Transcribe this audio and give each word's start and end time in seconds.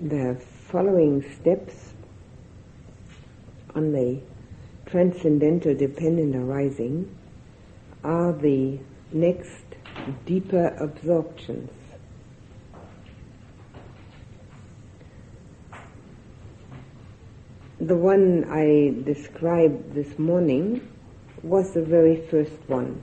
the 0.00 0.40
following 0.70 1.20
steps 1.40 1.92
on 3.74 3.90
the 3.90 4.20
transcendental 4.86 5.74
dependent 5.74 6.36
arising 6.36 7.16
are 8.04 8.32
the 8.32 8.78
next 9.12 9.64
deeper 10.24 10.68
absorptions. 10.78 11.70
The 17.80 17.96
one 17.96 18.44
I 18.48 19.02
described 19.04 19.94
this 19.94 20.16
morning 20.16 20.88
was 21.42 21.72
the 21.74 21.82
very 21.82 22.24
first 22.28 22.68
one. 22.68 23.02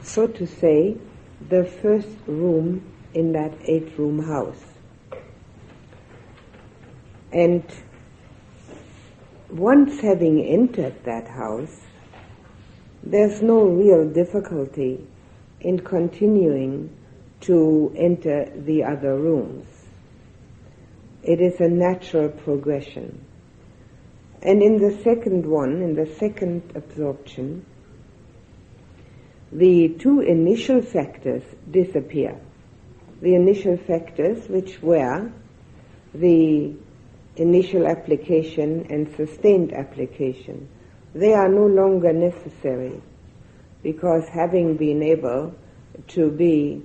So 0.00 0.26
to 0.26 0.46
say, 0.46 0.96
the 1.50 1.64
first 1.64 2.16
room 2.26 2.82
in 3.12 3.32
that 3.32 3.52
eight 3.64 3.98
room 3.98 4.24
house. 4.24 4.69
And 7.32 7.64
once 9.50 10.00
having 10.00 10.44
entered 10.44 11.04
that 11.04 11.28
house, 11.28 11.80
there's 13.02 13.40
no 13.40 13.64
real 13.64 14.08
difficulty 14.08 15.06
in 15.60 15.78
continuing 15.80 16.96
to 17.40 17.92
enter 17.96 18.50
the 18.54 18.84
other 18.84 19.16
rooms. 19.16 19.66
It 21.22 21.40
is 21.40 21.60
a 21.60 21.68
natural 21.68 22.28
progression. 22.28 23.24
And 24.42 24.62
in 24.62 24.78
the 24.78 25.02
second 25.02 25.46
one, 25.46 25.82
in 25.82 25.94
the 25.94 26.06
second 26.18 26.72
absorption, 26.74 27.64
the 29.52 29.88
two 29.98 30.20
initial 30.20 30.80
factors 30.80 31.42
disappear. 31.70 32.40
The 33.20 33.34
initial 33.34 33.76
factors 33.76 34.48
which 34.48 34.80
were 34.80 35.30
the 36.14 36.74
initial 37.40 37.86
application 37.86 38.86
and 38.90 39.10
sustained 39.16 39.72
application, 39.72 40.68
they 41.14 41.32
are 41.32 41.48
no 41.48 41.66
longer 41.66 42.12
necessary 42.12 43.00
because 43.82 44.28
having 44.28 44.76
been 44.76 45.02
able 45.02 45.54
to 46.06 46.30
be 46.30 46.82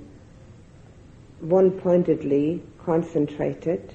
one-pointedly 1.41 2.63
concentrated, 2.85 3.93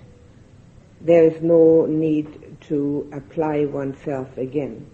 there 1.00 1.24
is 1.24 1.40
no 1.40 1.86
need 1.86 2.58
to 2.60 3.08
apply 3.12 3.64
oneself 3.64 4.36
again. 4.36 4.86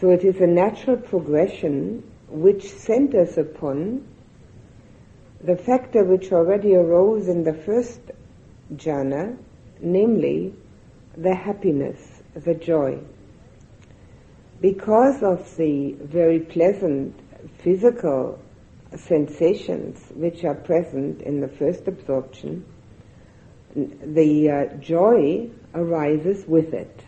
So 0.00 0.10
it 0.10 0.24
is 0.24 0.40
a 0.40 0.46
natural 0.46 0.96
progression 0.96 2.02
which 2.28 2.68
centers 2.68 3.38
upon 3.38 4.08
the 5.42 5.56
factor 5.56 6.04
which 6.04 6.32
already 6.32 6.74
arose 6.74 7.28
in 7.28 7.44
the 7.44 7.54
first 7.54 8.00
jhana, 8.74 9.36
namely 9.80 10.54
the 11.16 11.34
happiness, 11.34 12.22
the 12.34 12.54
joy. 12.54 12.98
Because 14.60 15.22
of 15.22 15.56
the 15.56 15.92
very 15.92 16.40
pleasant 16.40 17.18
physical 17.58 18.38
sensations 18.96 19.98
which 20.14 20.44
are 20.44 20.54
present 20.54 21.22
in 21.22 21.40
the 21.40 21.48
first 21.48 21.86
absorption, 21.88 22.64
the 23.74 24.50
uh, 24.50 24.76
joy 24.76 25.48
arises 25.74 26.44
with 26.46 26.74
it. 26.74 27.04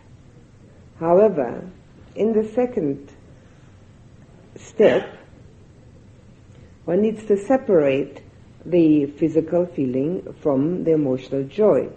However, 0.99 1.69
in 2.15 2.33
the 2.33 2.47
second 2.53 3.11
step, 4.55 5.17
one 6.85 7.01
needs 7.01 7.25
to 7.25 7.37
separate 7.37 8.22
the 8.65 9.05
physical 9.05 9.65
feeling 9.65 10.33
from 10.41 10.83
the 10.83 10.91
emotional 10.91 11.43
joy. 11.43 11.89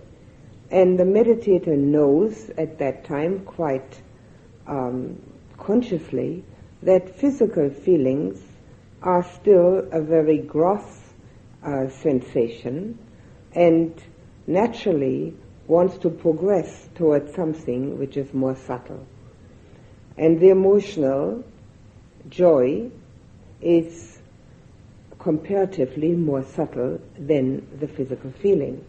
And 0.71 0.99
the 0.99 1.05
meditator 1.05 1.77
knows 1.77 2.51
at 2.59 2.79
that 2.79 3.05
time 3.05 3.45
quite 3.45 4.01
um, 4.67 5.23
consciously 5.59 6.45
that 6.83 7.17
physical 7.17 7.71
feelings 7.71 8.43
are 9.03 9.23
still 9.23 9.87
a 9.93 10.01
very 10.01 10.39
gross 10.39 11.01
uh, 11.63 11.89
sensation 11.89 12.99
and 13.53 13.95
naturally 14.47 15.35
wants 15.67 15.99
to 15.99 16.11
progress 16.11 16.89
towards 16.95 17.35
something 17.35 17.99
which 17.99 18.17
is 18.17 18.33
more 18.33 18.57
subtle. 18.57 19.07
And 20.17 20.41
the 20.41 20.51
emotional 20.51 21.45
joy 22.29 22.91
is 23.61 24.16
comparatively 25.27 26.13
more 26.13 26.45
subtle 26.45 27.01
than 27.19 27.67
the 27.81 27.89
physical 27.89 28.31
feeling. 28.41 28.85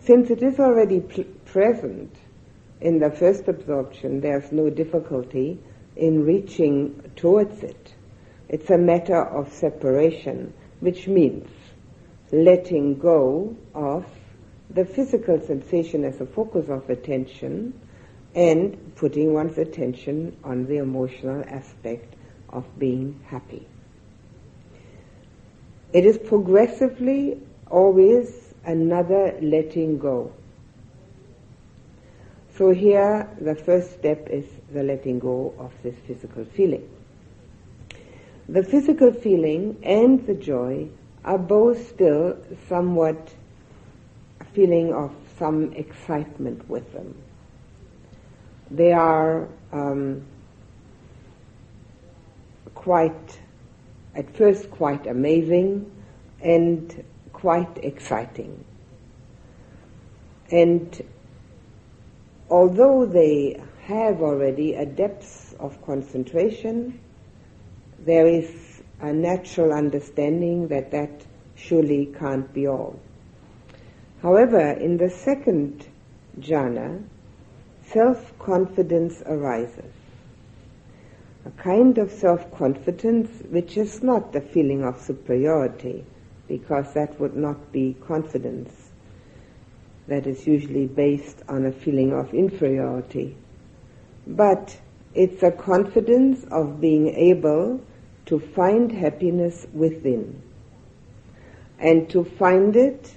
Since 0.00 0.28
it 0.28 0.42
is 0.42 0.60
already 0.60 1.00
pl- 1.00 1.24
present 1.46 2.14
in 2.82 2.98
the 2.98 3.10
first 3.10 3.48
absorption, 3.48 4.20
there's 4.20 4.52
no 4.52 4.68
difficulty 4.68 5.58
in 5.96 6.22
reaching 6.26 7.10
towards 7.16 7.62
it. 7.62 7.94
It's 8.50 8.68
a 8.68 8.76
matter 8.76 9.24
of 9.24 9.50
separation, 9.54 10.52
which 10.80 11.08
means 11.08 11.48
letting 12.30 12.98
go 12.98 13.56
of 13.74 14.04
the 14.68 14.84
physical 14.84 15.40
sensation 15.40 16.04
as 16.04 16.20
a 16.20 16.26
focus 16.26 16.68
of 16.68 16.90
attention 16.90 17.72
and 18.34 18.94
putting 18.96 19.32
one's 19.32 19.56
attention 19.56 20.36
on 20.44 20.66
the 20.66 20.76
emotional 20.76 21.42
aspect 21.48 22.16
of 22.50 22.66
being 22.78 23.18
happy. 23.24 23.66
It 25.92 26.04
is 26.06 26.18
progressively 26.18 27.40
always 27.68 28.54
another 28.64 29.36
letting 29.40 29.98
go. 29.98 30.32
So 32.56 32.70
here 32.70 33.28
the 33.40 33.54
first 33.54 33.92
step 33.94 34.28
is 34.28 34.44
the 34.72 34.82
letting 34.82 35.18
go 35.18 35.54
of 35.58 35.72
this 35.82 35.96
physical 36.06 36.44
feeling. 36.44 36.88
The 38.48 38.62
physical 38.62 39.12
feeling 39.12 39.78
and 39.82 40.26
the 40.26 40.34
joy 40.34 40.88
are 41.24 41.38
both 41.38 41.88
still 41.88 42.36
somewhat 42.68 43.34
a 44.40 44.44
feeling 44.44 44.92
of 44.92 45.12
some 45.38 45.72
excitement 45.72 46.68
with 46.68 46.92
them. 46.92 47.14
They 48.70 48.92
are 48.92 49.48
um, 49.72 50.22
quite, 52.74 53.39
at 54.14 54.36
first 54.36 54.70
quite 54.70 55.06
amazing 55.06 55.90
and 56.42 57.04
quite 57.32 57.78
exciting. 57.82 58.64
And 60.50 61.02
although 62.50 63.06
they 63.06 63.60
have 63.84 64.20
already 64.20 64.74
a 64.74 64.86
depth 64.86 65.54
of 65.60 65.84
concentration, 65.84 67.00
there 68.00 68.26
is 68.26 68.82
a 69.00 69.12
natural 69.12 69.72
understanding 69.72 70.68
that 70.68 70.90
that 70.90 71.24
surely 71.54 72.06
can't 72.18 72.52
be 72.52 72.66
all. 72.66 72.98
However, 74.22 74.72
in 74.72 74.96
the 74.96 75.10
second 75.10 75.86
jhana, 76.38 77.02
self-confidence 77.86 79.22
arises. 79.26 79.99
A 81.46 81.50
kind 81.52 81.96
of 81.98 82.10
self-confidence 82.10 83.44
which 83.50 83.76
is 83.76 84.02
not 84.02 84.32
the 84.32 84.40
feeling 84.40 84.84
of 84.84 85.00
superiority, 85.00 86.04
because 86.48 86.92
that 86.94 87.18
would 87.18 87.34
not 87.34 87.72
be 87.72 87.96
confidence. 88.06 88.90
That 90.06 90.26
is 90.26 90.46
usually 90.46 90.86
based 90.86 91.42
on 91.48 91.64
a 91.64 91.72
feeling 91.72 92.12
of 92.12 92.34
inferiority. 92.34 93.36
But 94.26 94.78
it's 95.14 95.42
a 95.42 95.50
confidence 95.50 96.44
of 96.50 96.80
being 96.80 97.08
able 97.08 97.80
to 98.26 98.38
find 98.38 98.92
happiness 98.92 99.66
within 99.72 100.42
and 101.78 102.08
to 102.10 102.24
find 102.24 102.76
it 102.76 103.16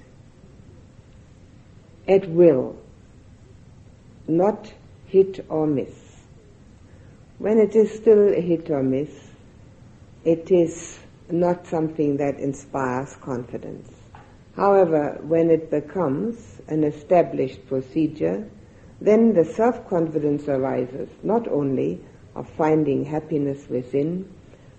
at 2.08 2.28
will, 2.28 2.76
not 4.26 4.72
hit 5.06 5.44
or 5.48 5.66
miss. 5.66 6.03
When 7.38 7.58
it 7.58 7.74
is 7.74 7.92
still 7.92 8.28
a 8.28 8.40
hit 8.40 8.70
or 8.70 8.82
miss, 8.82 9.10
it 10.24 10.50
is 10.52 10.98
not 11.30 11.66
something 11.66 12.16
that 12.18 12.38
inspires 12.38 13.16
confidence. 13.16 13.90
However, 14.56 15.18
when 15.22 15.50
it 15.50 15.68
becomes 15.70 16.36
an 16.68 16.84
established 16.84 17.66
procedure, 17.66 18.48
then 19.00 19.34
the 19.34 19.44
self-confidence 19.44 20.48
arises 20.48 21.08
not 21.24 21.48
only 21.48 22.00
of 22.36 22.48
finding 22.50 23.04
happiness 23.04 23.68
within, 23.68 24.32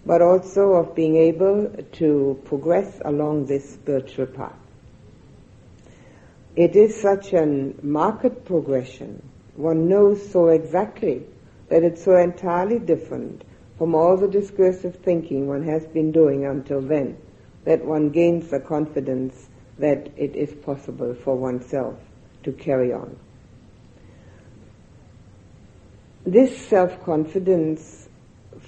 but 0.05 0.21
also 0.21 0.73
of 0.73 0.95
being 0.95 1.17
able 1.17 1.69
to 1.93 2.39
progress 2.45 3.01
along 3.03 3.47
this 3.47 3.73
spiritual 3.73 4.27
path. 4.27 4.55
It 6.55 6.77
is 6.77 6.99
such 7.01 7.33
a 7.33 7.73
marked 7.81 8.45
progression. 8.45 9.21
One 9.57 9.89
knows 9.89 10.31
so 10.31 10.47
exactly 10.47 11.25
that 11.75 11.83
it's 11.83 12.05
so 12.05 12.15
entirely 12.15 12.79
different 12.79 13.43
from 13.77 13.93
all 13.93 14.15
the 14.15 14.29
discursive 14.29 14.95
thinking 15.03 15.45
one 15.45 15.61
has 15.61 15.85
been 15.87 16.09
doing 16.09 16.45
until 16.45 16.79
then 16.79 17.17
that 17.65 17.83
one 17.83 18.09
gains 18.11 18.49
the 18.49 18.61
confidence 18.61 19.49
that 19.77 20.09
it 20.15 20.37
is 20.37 20.53
possible 20.63 21.13
for 21.13 21.35
oneself 21.35 21.99
to 22.43 22.53
carry 22.53 22.93
on. 22.93 23.19
This 26.25 26.57
self-confidence 26.67 28.07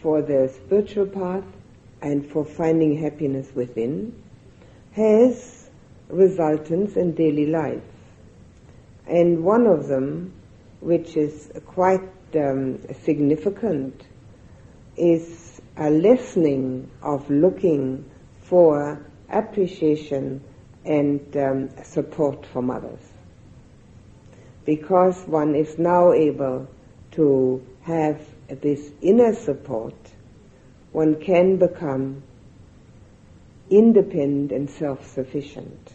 for 0.02 0.22
the 0.22 0.50
spiritual 0.54 1.06
path 1.06 1.46
and 2.02 2.30
for 2.30 2.44
finding 2.44 3.02
happiness 3.02 3.50
within 3.56 4.22
has 4.92 5.70
resultants 6.10 6.98
in 6.98 7.14
daily 7.14 7.46
life. 7.46 7.84
And 9.06 9.46
one 9.46 9.66
of 9.66 9.88
them, 9.88 10.34
which 10.82 11.16
is 11.16 11.54
quite 11.66 12.02
um, 12.36 12.80
significant, 13.04 14.06
is 14.96 15.62
a 15.78 15.90
lessening 15.90 16.90
of 17.02 17.30
looking 17.30 18.10
for 18.42 19.06
appreciation 19.30 20.44
and 20.86 21.38
um, 21.38 21.70
support 21.84 22.46
from 22.48 22.72
others. 22.72 23.00
Because 24.66 25.22
one 25.26 25.56
is 25.56 25.78
now 25.78 26.14
able 26.14 26.68
to 27.12 27.66
have 27.84 28.22
this 28.50 28.92
inner 29.02 29.34
support, 29.34 29.96
one 30.92 31.20
can 31.22 31.58
become 31.58 32.24
independent 33.70 34.52
and 34.52 34.70
self-sufficient. 34.70 35.94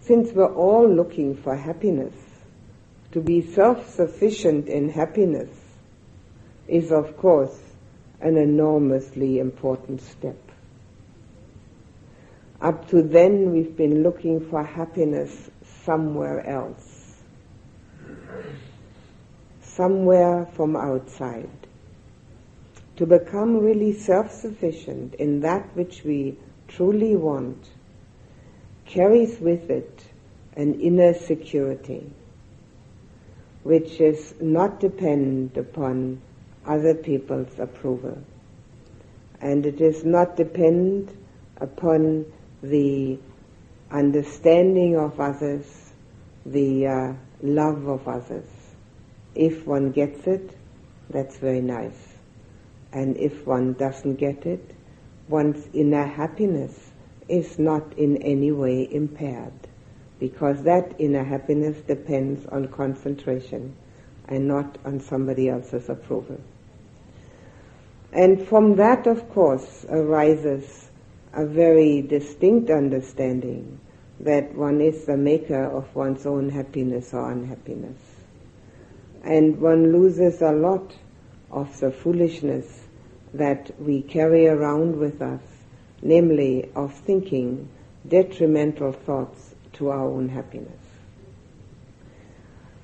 Since 0.00 0.32
we're 0.32 0.52
all 0.52 0.88
looking 0.88 1.36
for 1.36 1.56
happiness, 1.56 2.14
to 3.12 3.20
be 3.20 3.42
self-sufficient 3.42 4.68
in 4.68 4.88
happiness 4.88 5.50
is 6.66 6.90
of 6.90 7.16
course 7.18 7.58
an 8.20 8.36
enormously 8.36 9.38
important 9.38 10.00
step. 10.00 10.38
Up 12.60 12.88
to 12.88 13.02
then 13.02 13.50
we've 13.50 13.76
been 13.76 14.02
looking 14.02 14.48
for 14.48 14.64
happiness 14.64 15.50
somewhere 15.84 16.46
else. 16.46 17.16
Somewhere 19.60 20.46
from 20.54 20.76
outside. 20.76 21.50
To 22.96 23.06
become 23.06 23.58
really 23.58 23.92
self-sufficient 23.92 25.14
in 25.14 25.40
that 25.40 25.76
which 25.76 26.04
we 26.04 26.38
truly 26.68 27.16
want 27.16 27.68
carries 28.86 29.38
with 29.40 29.68
it 29.68 30.04
an 30.56 30.80
inner 30.80 31.14
security 31.14 32.10
which 33.62 34.00
is 34.00 34.34
not 34.40 34.80
dependent 34.80 35.56
upon 35.56 36.20
other 36.66 36.94
people's 36.94 37.58
approval. 37.58 38.18
And 39.40 39.66
it 39.66 39.80
is 39.80 40.04
not 40.04 40.36
dependent 40.36 41.16
upon 41.58 42.26
the 42.62 43.18
understanding 43.90 44.96
of 44.96 45.18
others, 45.20 45.92
the 46.46 46.86
uh, 46.86 47.12
love 47.42 47.86
of 47.86 48.06
others. 48.08 48.48
If 49.34 49.66
one 49.66 49.90
gets 49.92 50.26
it, 50.26 50.56
that's 51.10 51.38
very 51.38 51.60
nice. 51.60 52.14
And 52.92 53.16
if 53.16 53.46
one 53.46 53.74
doesn't 53.74 54.16
get 54.16 54.46
it, 54.46 54.74
one's 55.28 55.68
inner 55.72 56.06
happiness 56.06 56.90
is 57.28 57.58
not 57.58 57.96
in 57.96 58.18
any 58.22 58.52
way 58.52 58.88
impaired 58.90 59.68
because 60.22 60.62
that 60.62 60.94
inner 61.00 61.24
happiness 61.24 61.76
depends 61.88 62.46
on 62.46 62.68
concentration 62.68 63.74
and 64.28 64.46
not 64.46 64.78
on 64.84 65.00
somebody 65.00 65.48
else's 65.48 65.88
approval. 65.88 66.40
And 68.12 68.46
from 68.46 68.76
that, 68.76 69.08
of 69.08 69.28
course, 69.30 69.84
arises 69.90 70.88
a 71.32 71.44
very 71.44 72.02
distinct 72.02 72.70
understanding 72.70 73.80
that 74.20 74.54
one 74.54 74.80
is 74.80 75.06
the 75.06 75.16
maker 75.16 75.64
of 75.64 75.92
one's 75.92 76.24
own 76.24 76.50
happiness 76.50 77.12
or 77.12 77.32
unhappiness. 77.32 77.98
And 79.24 79.60
one 79.60 79.92
loses 79.92 80.40
a 80.40 80.52
lot 80.52 80.94
of 81.50 81.80
the 81.80 81.90
foolishness 81.90 82.84
that 83.34 83.72
we 83.80 84.02
carry 84.02 84.46
around 84.46 85.00
with 85.00 85.20
us, 85.20 85.42
namely 86.00 86.70
of 86.76 86.94
thinking 86.94 87.68
detrimental 88.06 88.92
thoughts 88.92 89.51
to 89.74 89.90
our 89.90 90.04
own 90.04 90.28
happiness. 90.28 90.80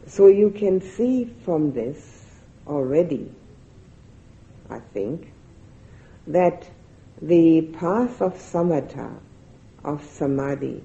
So 0.07 0.27
you 0.27 0.51
can 0.51 0.81
see 0.81 1.25
from 1.45 1.73
this 1.73 2.25
already, 2.67 3.31
I 4.71 4.81
think, 4.81 5.33
that 6.27 6.69
the 7.21 7.63
path 7.79 8.23
of 8.23 8.35
samatha, 8.35 9.19
of 9.85 10.05
samadhi, 10.05 10.83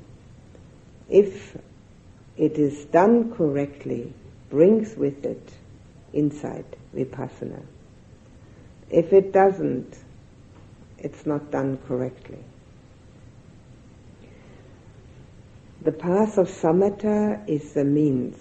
if 1.10 1.58
it 2.38 2.58
is 2.58 2.86
done 2.86 3.34
correctly, 3.34 4.14
brings 4.50 4.96
with 4.96 5.26
it 5.26 5.54
insight, 6.12 6.76
vipassana. 6.96 7.64
If 8.90 9.14
it 9.14 9.32
doesn't, 9.32 9.98
it's 10.98 11.26
not 11.26 11.52
done 11.52 11.78
correctly. 11.88 12.44
The 15.84 15.92
path 15.92 16.38
of 16.38 16.48
samatha 16.48 17.44
is 17.46 17.74
the 17.74 17.84
means. 17.84 18.38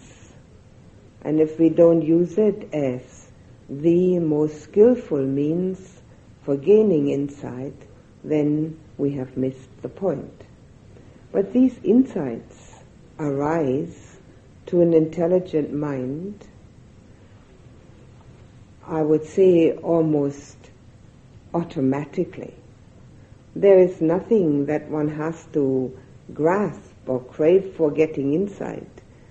And 1.23 1.41
if 1.41 1.59
we 1.59 1.71
don't 1.71 2.03
use 2.03 2.39
it 2.39 2.73
as 2.73 3.33
the 3.69 4.21
most 4.21 4.63
skillful 4.63 5.25
means 5.27 6.03
for 6.45 6.57
gaining 6.57 7.09
insight, 7.09 7.75
then 8.23 8.79
we 8.97 9.11
have 9.15 9.37
missed 9.37 9.83
the 9.83 9.89
point. 9.89 10.45
But 11.33 11.53
these 11.53 11.77
insights 11.83 12.75
arise 13.19 14.19
to 14.67 14.81
an 14.81 14.95
intelligent 14.95 15.73
mind, 15.73 16.47
I 18.87 19.03
would 19.03 19.27
say 19.27 19.73
almost 19.73 20.71
automatically. 21.53 22.55
There 23.57 23.81
is 23.81 24.01
nothing 24.01 24.67
that 24.67 24.89
one 24.89 25.09
has 25.09 25.45
to 25.55 25.99
grasp 26.33 26.92
or 27.07 27.21
crave 27.21 27.75
for 27.77 27.91
getting 27.91 28.35
insight, 28.35 28.89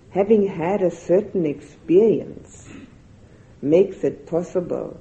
having 0.09 0.47
had 0.47 0.81
a 0.81 0.91
certain 0.91 1.45
experience, 1.45 2.69
makes 3.61 4.03
it 4.03 4.25
possible 4.25 4.99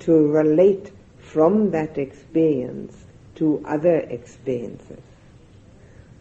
to 0.00 0.12
relate 0.28 0.90
from 1.18 1.70
that 1.70 1.98
experience 1.98 2.96
to 3.36 3.62
other 3.66 3.98
experiences. 3.98 5.02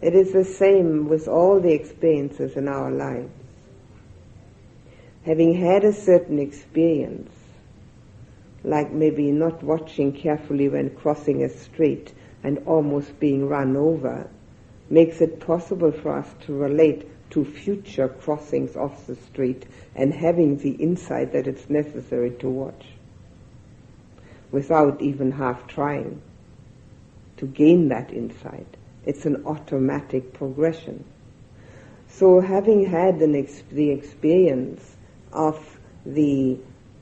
It 0.01 0.13
is 0.13 0.31
the 0.31 0.45
same 0.45 1.09
with 1.09 1.27
all 1.27 1.59
the 1.59 1.73
experiences 1.73 2.55
in 2.55 2.67
our 2.67 2.91
lives. 2.91 3.31
Having 5.25 5.55
had 5.55 5.83
a 5.83 5.93
certain 5.93 6.39
experience, 6.39 7.31
like 8.63 8.91
maybe 8.91 9.31
not 9.31 9.61
watching 9.63 10.13
carefully 10.13 10.69
when 10.69 10.95
crossing 10.95 11.43
a 11.43 11.49
street 11.49 12.13
and 12.43 12.59
almost 12.65 13.19
being 13.19 13.47
run 13.47 13.75
over, 13.75 14.29
makes 14.89 15.21
it 15.21 15.39
possible 15.39 15.91
for 15.91 16.17
us 16.17 16.27
to 16.45 16.53
relate 16.53 17.07
to 17.31 17.45
future 17.45 18.07
crossings 18.07 18.75
of 18.75 19.05
the 19.07 19.15
street 19.15 19.65
and 19.95 20.13
having 20.13 20.57
the 20.57 20.71
insight 20.71 21.31
that 21.33 21.47
it's 21.47 21.69
necessary 21.69 22.31
to 22.31 22.49
watch 22.49 22.85
without 24.51 25.01
even 25.01 25.31
half 25.31 25.67
trying 25.67 26.21
to 27.37 27.45
gain 27.45 27.89
that 27.89 28.11
insight. 28.11 28.67
It's 29.05 29.25
an 29.25 29.45
automatic 29.45 30.33
progression. 30.33 31.05
So 32.07 32.41
having 32.41 32.85
had 32.85 33.21
ex- 33.21 33.63
the 33.71 33.91
experience 33.91 34.97
of 35.31 35.79
the 36.05 36.57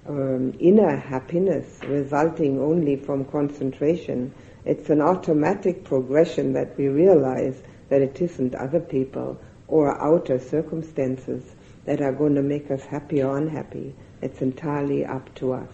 um, 0.07 0.53
inner 0.59 0.95
happiness 0.95 1.79
resulting 1.87 2.59
only 2.61 2.97
from 2.97 3.25
concentration, 3.25 4.33
it's 4.65 4.89
an 4.89 5.01
automatic 5.01 5.83
progression 5.85 6.53
that 6.53 6.77
we 6.77 6.87
realize 6.89 7.61
that 7.89 8.01
it 8.01 8.21
isn't 8.21 8.55
other 8.55 8.79
people 8.79 9.39
or 9.67 9.99
outer 10.01 10.39
circumstances 10.39 11.43
that 11.85 12.01
are 12.01 12.13
going 12.13 12.35
to 12.35 12.41
make 12.41 12.69
us 12.71 12.83
happy 12.83 13.21
or 13.21 13.37
unhappy. 13.37 13.95
It's 14.21 14.41
entirely 14.41 15.05
up 15.05 15.33
to 15.35 15.53
us. 15.53 15.71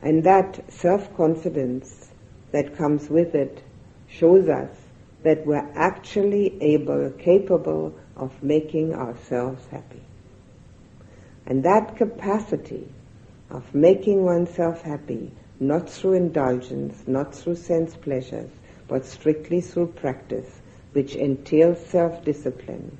And 0.00 0.24
that 0.24 0.72
self-confidence 0.72 2.10
that 2.52 2.76
comes 2.76 3.08
with 3.08 3.34
it 3.34 3.62
shows 4.08 4.48
us 4.48 4.70
that 5.22 5.46
we're 5.46 5.70
actually 5.74 6.60
able, 6.62 7.10
capable 7.10 7.94
of 8.16 8.42
making 8.42 8.94
ourselves 8.94 9.64
happy. 9.70 10.02
And 11.46 11.64
that 11.64 11.96
capacity 11.96 12.88
of 13.50 13.74
making 13.74 14.24
oneself 14.24 14.82
happy, 14.82 15.30
not 15.58 15.90
through 15.90 16.14
indulgence, 16.14 17.02
not 17.06 17.34
through 17.34 17.56
sense 17.56 17.94
pleasures, 17.96 18.50
but 18.88 19.04
strictly 19.04 19.60
through 19.60 19.88
practice, 19.88 20.59
which 20.92 21.14
entails 21.14 21.84
self-discipline, 21.86 22.96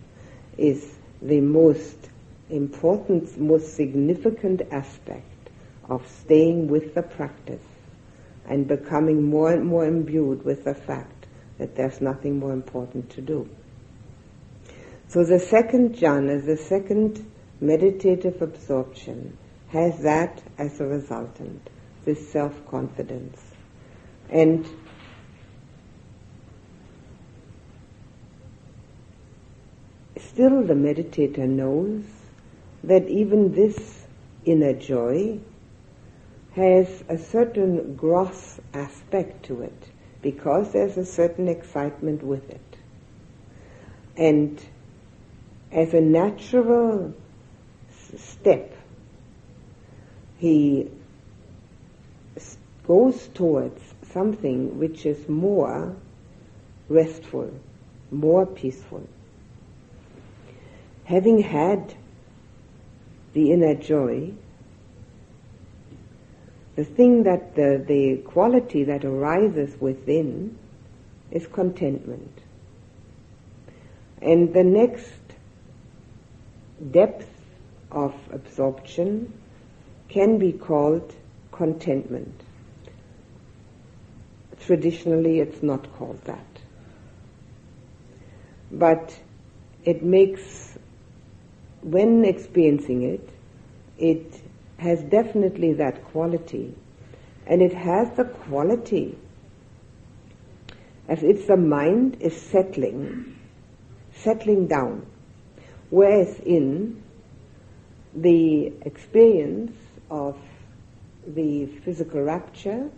is 0.56 0.94
the 1.22 1.40
most 1.40 1.96
important, 2.50 3.38
most 3.38 3.74
significant 3.74 4.62
aspect 4.70 5.50
of 5.88 6.06
staying 6.08 6.68
with 6.68 6.94
the 6.94 7.02
practice 7.02 7.64
and 8.46 8.66
becoming 8.66 9.22
more 9.22 9.52
and 9.52 9.64
more 9.64 9.86
imbued 9.86 10.44
with 10.44 10.64
the 10.64 10.74
fact 10.74 11.26
that 11.58 11.76
there's 11.76 12.00
nothing 12.00 12.38
more 12.38 12.52
important 12.52 13.10
to 13.10 13.20
do. 13.20 13.48
So 15.08 15.24
the 15.24 15.40
second 15.40 15.96
jhana, 15.96 16.44
the 16.44 16.56
second 16.56 17.30
meditative 17.60 18.40
absorption, 18.42 19.36
has 19.68 20.00
that 20.02 20.42
as 20.58 20.80
a 20.80 20.86
resultant, 20.86 21.68
this 22.04 22.30
self-confidence. 22.32 23.40
And 24.30 24.66
still 30.32 30.62
the 30.62 30.74
meditator 30.74 31.48
knows 31.48 32.04
that 32.84 33.08
even 33.08 33.52
this 33.52 34.06
inner 34.44 34.72
joy 34.72 35.38
has 36.52 37.02
a 37.08 37.18
certain 37.18 37.94
gross 37.96 38.60
aspect 38.72 39.44
to 39.46 39.62
it 39.62 39.88
because 40.22 40.72
there's 40.72 40.96
a 40.96 41.04
certain 41.04 41.48
excitement 41.48 42.22
with 42.22 42.48
it. 42.48 42.76
And 44.16 44.64
as 45.72 45.94
a 45.94 46.00
natural 46.00 47.14
step, 48.16 48.76
he 50.38 50.90
goes 52.86 53.28
towards 53.34 53.82
something 54.12 54.78
which 54.78 55.06
is 55.06 55.28
more 55.28 55.96
restful, 56.88 57.52
more 58.10 58.46
peaceful. 58.46 59.06
Having 61.10 61.40
had 61.40 61.94
the 63.32 63.50
inner 63.50 63.74
joy, 63.74 64.32
the 66.76 66.84
thing 66.84 67.24
that 67.24 67.56
the, 67.56 67.84
the 67.84 68.18
quality 68.18 68.84
that 68.84 69.04
arises 69.04 69.74
within 69.80 70.56
is 71.32 71.48
contentment. 71.48 72.30
And 74.22 74.54
the 74.54 74.62
next 74.62 75.10
depth 76.92 77.28
of 77.90 78.14
absorption 78.30 79.32
can 80.08 80.38
be 80.38 80.52
called 80.52 81.12
contentment. 81.50 82.40
Traditionally, 84.60 85.40
it's 85.40 85.60
not 85.60 85.92
called 85.96 86.22
that. 86.26 86.46
But 88.70 89.18
it 89.84 90.04
makes, 90.04 90.78
when 91.82 92.24
experiencing 92.24 93.02
it, 93.02 93.28
it 93.98 94.40
has 94.78 95.02
definitely 95.04 95.74
that 95.74 96.04
quality. 96.04 96.74
And 97.46 97.62
it 97.62 97.74
has 97.74 98.10
the 98.16 98.24
quality 98.24 99.18
as 101.08 101.22
if 101.22 101.46
the 101.48 101.56
mind 101.56 102.16
is 102.20 102.40
settling, 102.40 103.36
settling 104.14 104.68
down. 104.68 105.04
Whereas 105.90 106.38
in 106.40 107.02
the 108.14 108.72
experience 108.82 109.76
of 110.10 110.38
the 111.26 111.66
physical 111.84 112.22
rapture 112.22 112.90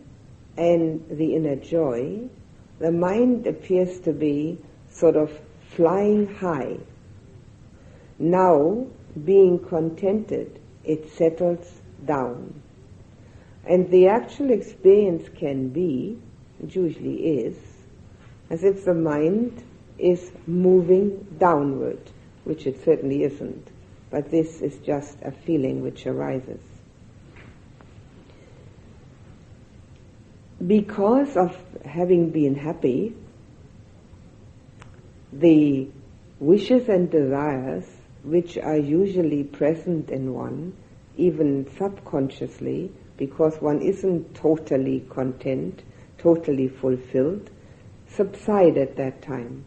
and 0.59 1.03
the 1.09 1.35
inner 1.35 1.57
joy, 1.57 2.29
the 2.79 2.93
mind 2.93 3.47
appears 3.47 4.01
to 4.01 4.13
be 4.13 4.59
sort 4.91 5.17
of 5.17 5.33
flying 5.71 6.35
high. 6.35 6.77
Now, 8.23 8.87
being 9.25 9.59
contented, 9.59 10.61
it 10.85 11.11
settles 11.11 11.81
down. 12.07 12.63
And 13.67 13.91
the 13.91 14.07
actual 14.07 14.53
experience 14.53 15.29
can 15.37 15.71
be, 15.71 16.23
it 16.63 16.73
usually 16.73 17.41
is, 17.41 17.57
as 18.49 18.63
if 18.63 18.85
the 18.85 18.95
mind 18.95 19.65
is 19.99 20.31
moving 20.47 21.27
downward 21.41 21.99
which 22.45 22.65
it 22.65 22.85
certainly 22.85 23.25
isn't, 23.25 23.69
but 24.09 24.31
this 24.31 24.61
is 24.61 24.77
just 24.79 25.21
a 25.23 25.33
feeling 25.33 25.83
which 25.83 26.07
arises. 26.07 26.61
Because 30.65 31.37
of 31.37 31.57
having 31.85 32.31
been 32.31 32.55
happy, 32.55 33.17
the 35.33 35.89
wishes 36.39 36.89
and 36.89 37.11
desires 37.11 37.85
which 38.25 38.57
are 38.59 38.77
usually 38.79 39.43
present 39.43 40.11
in 40.11 40.33
one, 40.33 40.73
even 41.17 41.69
subconsciously, 41.77 42.91
because 43.17 43.57
one 43.61 43.83
isn't 43.83 44.35
totally 44.35 45.01
content, 45.11 45.83
totally 46.19 46.69
fulfilled, 46.69 47.51
subside 48.07 48.77
at 48.77 48.97
that 48.97 49.23
time. 49.23 49.65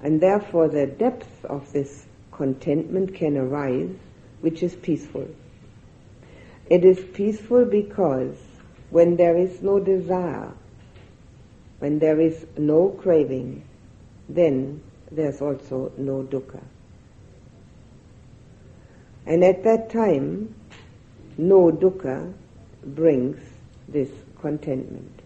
And 0.00 0.20
therefore 0.20 0.68
the 0.68 0.86
depth 0.86 1.44
of 1.44 1.70
this 1.72 2.06
contentment 2.32 3.14
can 3.14 3.36
arise, 3.36 3.96
which 4.40 4.62
is 4.62 4.74
peaceful. 4.76 5.28
It 6.66 6.84
is 6.84 7.04
peaceful 7.12 7.64
because 7.64 8.36
when 8.90 9.16
there 9.16 9.36
is 9.36 9.62
no 9.62 9.80
desire, 9.80 10.52
when 11.78 11.98
there 11.98 12.20
is 12.20 12.46
no 12.56 12.90
craving, 12.90 13.64
then 14.28 14.82
there's 15.10 15.40
also 15.40 15.92
no 15.96 16.22
dukkha. 16.22 16.62
And 19.28 19.44
at 19.44 19.62
that 19.64 19.90
time, 19.90 20.54
no 21.36 21.70
dukkha 21.70 22.32
brings 22.82 23.38
this 23.86 24.08
contentment. 24.40 25.20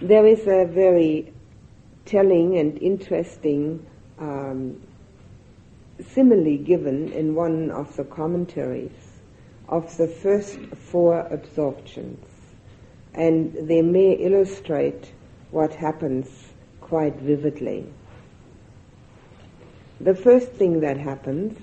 There 0.00 0.26
is 0.26 0.40
a 0.48 0.64
very 0.64 1.32
telling 2.04 2.58
and 2.58 2.76
interesting 2.82 3.86
um, 4.18 4.82
simile 6.04 6.56
given 6.58 7.12
in 7.12 7.36
one 7.36 7.70
of 7.70 7.94
the 7.94 8.02
commentaries 8.02 9.20
of 9.68 9.96
the 9.96 10.08
first 10.08 10.58
four 10.90 11.20
absorptions, 11.20 12.26
and 13.14 13.54
they 13.68 13.82
may 13.82 14.14
illustrate 14.14 15.12
what 15.52 15.72
happens 15.74 16.28
quite 16.80 17.14
vividly. 17.20 17.86
The 20.00 20.16
first 20.16 20.48
thing 20.48 20.80
that 20.80 20.96
happens, 20.96 21.56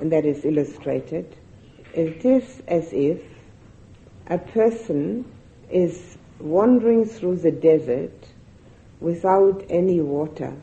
and 0.00 0.10
that 0.12 0.24
is 0.24 0.44
illustrated, 0.44 1.36
it 1.94 2.24
is 2.24 2.62
as 2.66 2.92
if 2.92 3.20
a 4.28 4.38
person 4.38 5.30
is 5.70 6.16
wandering 6.38 7.04
through 7.04 7.36
the 7.36 7.50
desert 7.50 8.28
without 9.00 9.64
any 9.68 10.00
water 10.00 10.54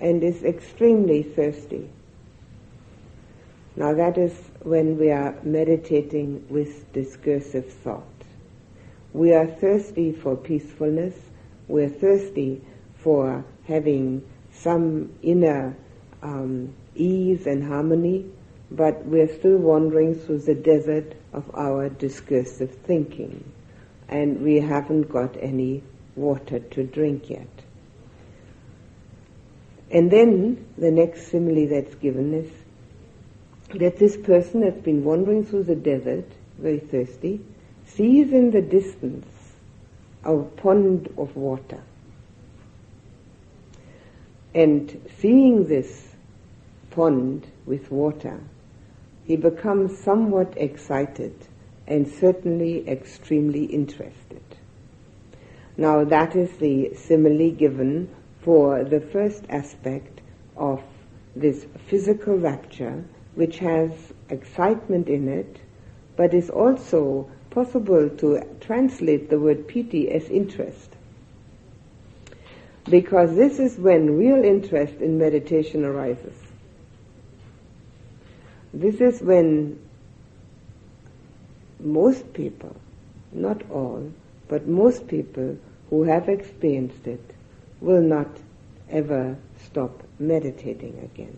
and 0.00 0.22
is 0.22 0.42
extremely 0.42 1.22
thirsty. 1.22 1.88
Now 3.76 3.94
that 3.94 4.18
is 4.18 4.34
when 4.62 4.98
we 4.98 5.10
are 5.10 5.36
meditating 5.42 6.44
with 6.48 6.92
discursive 6.92 7.72
thought. 7.72 8.02
We 9.12 9.34
are 9.34 9.46
thirsty 9.46 10.12
for 10.12 10.36
peacefulness, 10.36 11.14
we're 11.68 11.88
thirsty 11.88 12.60
for 12.96 13.44
having 13.66 14.28
some 14.50 15.12
inner 15.22 15.76
um, 16.22 16.74
ease 16.94 17.46
and 17.46 17.62
harmony, 17.62 18.26
but 18.70 19.04
we're 19.06 19.32
still 19.38 19.56
wandering 19.56 20.14
through 20.14 20.40
the 20.40 20.54
desert 20.54 21.14
of 21.32 21.50
our 21.54 21.88
discursive 21.88 22.74
thinking, 22.84 23.50
and 24.08 24.40
we 24.42 24.60
haven't 24.60 25.08
got 25.08 25.36
any 25.40 25.82
water 26.16 26.58
to 26.58 26.84
drink 26.84 27.30
yet. 27.30 27.48
And 29.90 30.10
then 30.10 30.66
the 30.76 30.90
next 30.90 31.28
simile 31.28 31.68
that's 31.68 31.94
given 31.94 32.34
is 32.34 32.50
that 33.78 33.98
this 33.98 34.16
person 34.16 34.60
that's 34.60 34.80
been 34.80 35.04
wandering 35.04 35.44
through 35.44 35.64
the 35.64 35.76
desert, 35.76 36.26
very 36.58 36.80
thirsty, 36.80 37.40
sees 37.86 38.32
in 38.32 38.50
the 38.50 38.60
distance 38.60 39.26
a 40.24 40.36
pond 40.36 41.12
of 41.16 41.34
water. 41.36 41.82
And 44.54 45.10
seeing 45.20 45.66
this 45.66 46.08
pond 46.90 47.46
with 47.64 47.90
water, 47.90 48.40
he 49.28 49.36
becomes 49.36 49.96
somewhat 49.98 50.54
excited 50.56 51.34
and 51.86 52.08
certainly 52.08 52.88
extremely 52.88 53.66
interested. 53.66 54.42
Now 55.76 56.02
that 56.04 56.34
is 56.34 56.56
the 56.56 56.94
simile 56.94 57.50
given 57.50 58.08
for 58.40 58.84
the 58.84 59.00
first 59.00 59.44
aspect 59.50 60.22
of 60.56 60.82
this 61.36 61.66
physical 61.86 62.38
rapture, 62.38 63.04
which 63.34 63.58
has 63.58 63.90
excitement 64.30 65.08
in 65.08 65.28
it, 65.28 65.60
but 66.16 66.32
is 66.32 66.48
also 66.48 67.30
possible 67.50 68.08
to 68.08 68.42
translate 68.60 69.28
the 69.28 69.38
word 69.38 69.68
piti 69.68 70.10
as 70.10 70.30
interest. 70.30 70.96
Because 72.88 73.36
this 73.36 73.58
is 73.58 73.76
when 73.76 74.16
real 74.16 74.42
interest 74.42 74.94
in 75.02 75.18
meditation 75.18 75.84
arises. 75.84 76.47
This 78.72 79.00
is 79.00 79.22
when 79.22 79.78
most 81.80 82.32
people, 82.32 82.76
not 83.32 83.62
all, 83.70 84.10
but 84.48 84.66
most 84.66 85.08
people 85.08 85.58
who 85.90 86.02
have 86.04 86.28
experienced 86.28 87.06
it 87.06 87.34
will 87.80 88.02
not 88.02 88.28
ever 88.90 89.36
stop 89.64 90.02
meditating 90.18 90.98
again. 91.02 91.36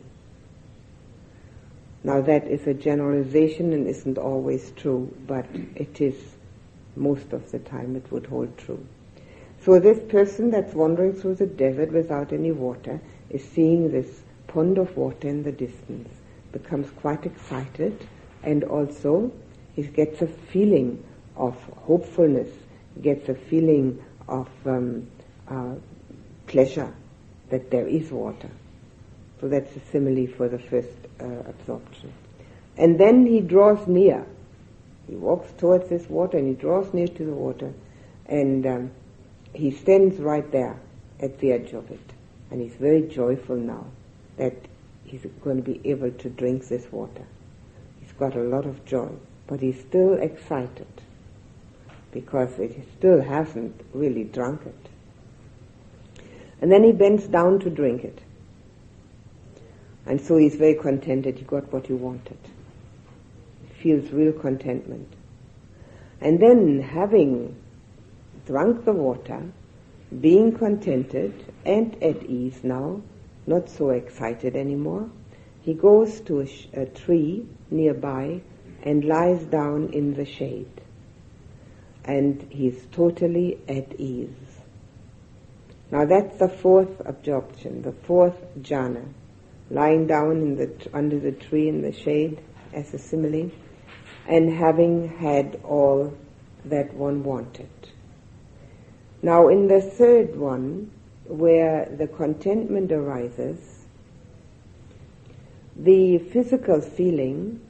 Now 2.03 2.21
that 2.23 2.47
is 2.47 2.67
a 2.67 2.75
generalization 2.75 3.73
and 3.73 3.87
isn't 3.87 4.17
always 4.17 4.71
true, 4.73 5.15
but 5.27 5.47
it 5.75 6.01
is 6.01 6.17
most 6.97 7.33
of 7.33 7.51
the 7.51 7.59
time 7.59 7.97
it 7.97 8.11
would 8.11 8.27
hold 8.27 8.57
true. 8.57 8.85
So 9.63 9.79
this 9.79 10.01
person 10.11 10.51
that's 10.51 10.75
wandering 10.75 11.13
through 11.13 11.35
the 11.35 11.47
desert 11.47 11.93
without 11.93 12.33
any 12.33 12.53
water 12.53 13.01
is 13.29 13.45
seeing 13.45 13.91
this 13.91 14.23
pond 14.47 14.79
of 14.79 14.97
water 14.97 15.29
in 15.29 15.43
the 15.43 15.53
distance, 15.53 16.09
becomes 16.53 16.91
quite 16.91 17.27
excited, 17.27 18.07
and 18.43 18.65
also 18.65 19.33
he 19.75 19.83
gets 19.83 20.23
a 20.23 20.27
feeling 20.27 21.03
of 21.37 21.55
hopefulness, 21.87 22.49
gets 23.01 23.29
a 23.29 23.35
feeling 23.35 24.03
of 24.29 24.49
um, 24.67 25.07
uh, 25.49 25.75
pleasure 26.47 26.93
that 27.51 27.71
there 27.71 27.87
is 27.87 28.11
water. 28.11 28.51
So 29.41 29.49
that's 29.49 29.75
a 29.75 29.81
simile 29.91 30.27
for 30.37 30.49
the 30.49 30.59
first 30.59 30.89
uh, 31.21 31.25
absorption. 31.25 32.13
And 32.77 32.99
then 32.99 33.27
he 33.27 33.41
draws 33.41 33.87
near. 33.87 34.27
He 35.09 35.17
walks 35.17 35.51
towards 35.59 35.89
this 35.89 36.09
water 36.09 36.39
and 36.39 36.49
he 36.49 36.55
draws 36.55 36.93
near 36.95 37.09
to 37.09 37.25
the 37.25 37.33
water 37.33 37.73
and 38.27 38.67
um, 38.67 38.91
he 39.53 39.71
stands 39.71 40.19
right 40.19 40.51
there 40.53 40.79
at 41.21 41.39
the 41.41 41.53
edge 41.53 41.73
of 41.73 41.91
it. 41.91 42.13
And 42.51 42.61
he's 42.61 42.75
very 42.75 43.03
joyful 43.03 43.57
now 43.57 43.87
that 44.37 44.55
he's 45.11 45.27
going 45.43 45.57
to 45.57 45.63
be 45.63 45.81
able 45.91 46.11
to 46.13 46.29
drink 46.31 46.69
this 46.69 46.87
water. 46.93 47.27
He's 48.01 48.13
got 48.13 48.37
a 48.37 48.43
lot 48.43 48.65
of 48.65 48.85
joy, 48.85 49.11
but 49.49 49.61
he's 49.61 49.81
still 49.81 50.15
excited 50.15 50.87
because 52.13 52.59
it 52.59 52.77
still 52.97 53.21
hasn't 53.21 53.81
really 53.93 54.25
drunk 54.25 54.63
it. 54.67 54.89
And 56.61 56.71
then 56.71 56.85
he 56.85 56.93
bends 56.93 57.27
down 57.27 57.59
to 57.61 57.71
drink 57.71 58.05
it. 58.05 58.21
And 60.07 60.21
so 60.21 60.37
he's 60.37 60.55
very 60.55 60.75
contented 60.75 61.39
he 61.39 61.45
got 61.45 61.73
what 61.73 61.87
he 61.87 61.93
wanted. 61.93 62.39
He 63.69 63.83
feels 63.83 64.13
real 64.13 64.33
contentment. 64.33 65.13
And 66.21 66.39
then 66.39 66.83
having 66.83 67.57
drunk 68.47 68.85
the 68.85 68.93
water, 68.93 69.43
being 70.21 70.57
contented 70.57 71.33
and 71.65 72.01
at 72.03 72.23
ease 72.25 72.63
now, 72.63 73.03
not 73.47 73.69
so 73.69 73.91
excited 73.91 74.57
anymore, 74.57 75.11
he 75.63 75.75
goes 75.75 76.21
to 76.23 76.41
a, 76.41 76.47
sh- 76.47 76.69
a 76.73 76.87
tree 76.87 77.47
nearby 77.71 78.41
and 78.83 79.05
lies 79.05 79.45
down 79.45 79.93
in 79.93 80.15
the 80.15 80.25
shade. 80.25 80.81
And 82.05 82.47
he's 82.51 82.87
totally 82.93 83.59
at 83.69 83.99
ease. 84.01 84.29
Now 85.91 86.05
that's 86.07 86.39
the 86.39 86.49
fourth 86.49 87.03
absorption, 87.05 87.83
the 87.83 87.93
fourth 87.93 88.41
jhana, 88.61 89.07
lying 89.71 90.07
down 90.07 90.33
in 90.33 90.57
the, 90.57 90.89
under 90.95 91.19
the 91.19 91.33
tree 91.33 91.69
in 91.69 91.83
the 91.83 91.93
shade 91.93 92.41
as 92.73 92.95
a 92.95 92.99
simile, 92.99 93.51
and 94.27 94.53
having 94.53 95.09
had 95.09 95.61
all 95.65 96.17
that 96.65 96.95
one 96.95 97.25
wanted. 97.25 97.69
Now 99.23 99.49
in 99.49 99.67
the 99.67 99.81
third 99.81 100.37
one, 100.37 100.91
where 101.31 101.87
the 101.87 102.07
contentment 102.07 102.93
arises, 102.93 103.87
the 105.77 106.19
physical 106.19 106.81
feeling 106.81 107.61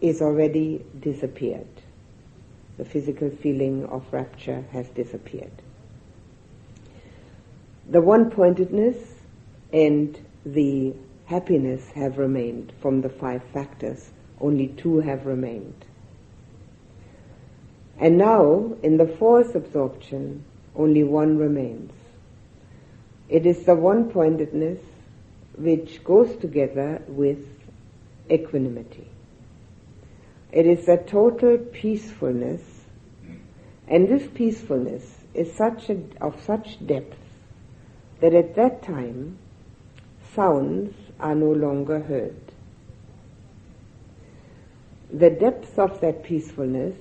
is 0.00 0.22
already 0.22 0.84
disappeared. 1.00 1.66
The 2.78 2.84
physical 2.84 3.30
feeling 3.30 3.84
of 3.86 4.10
rapture 4.12 4.64
has 4.72 4.88
disappeared 4.88 5.52
the 7.88 8.00
one-pointedness 8.00 8.96
and 9.72 10.18
the 10.46 10.94
happiness 11.26 11.90
have 11.90 12.18
remained 12.18 12.72
from 12.80 13.00
the 13.00 13.08
five 13.08 13.42
factors. 13.52 14.10
Only 14.40 14.68
two 14.68 15.00
have 15.00 15.26
remained. 15.26 15.84
And 17.98 18.18
now, 18.18 18.74
in 18.82 18.96
the 18.96 19.06
fourth 19.06 19.54
absorption, 19.54 20.44
only 20.74 21.04
one 21.04 21.38
remains. 21.38 21.92
It 23.32 23.46
is 23.46 23.64
the 23.64 23.74
one-pointedness 23.74 24.78
which 25.56 26.04
goes 26.04 26.36
together 26.36 27.00
with 27.08 27.38
equanimity. 28.30 29.08
It 30.52 30.66
is 30.66 30.86
a 30.86 30.98
total 30.98 31.56
peacefulness, 31.56 32.60
and 33.88 34.06
this 34.06 34.28
peacefulness 34.34 35.16
is 35.32 35.50
such 35.50 35.88
a, 35.88 35.98
of 36.20 36.44
such 36.44 36.86
depth 36.86 37.16
that 38.20 38.34
at 38.34 38.54
that 38.56 38.82
time 38.82 39.38
sounds 40.34 40.94
are 41.18 41.34
no 41.34 41.52
longer 41.52 42.00
heard. 42.00 42.36
The 45.10 45.30
depth 45.30 45.78
of 45.78 46.02
that 46.02 46.22
peacefulness 46.22 46.98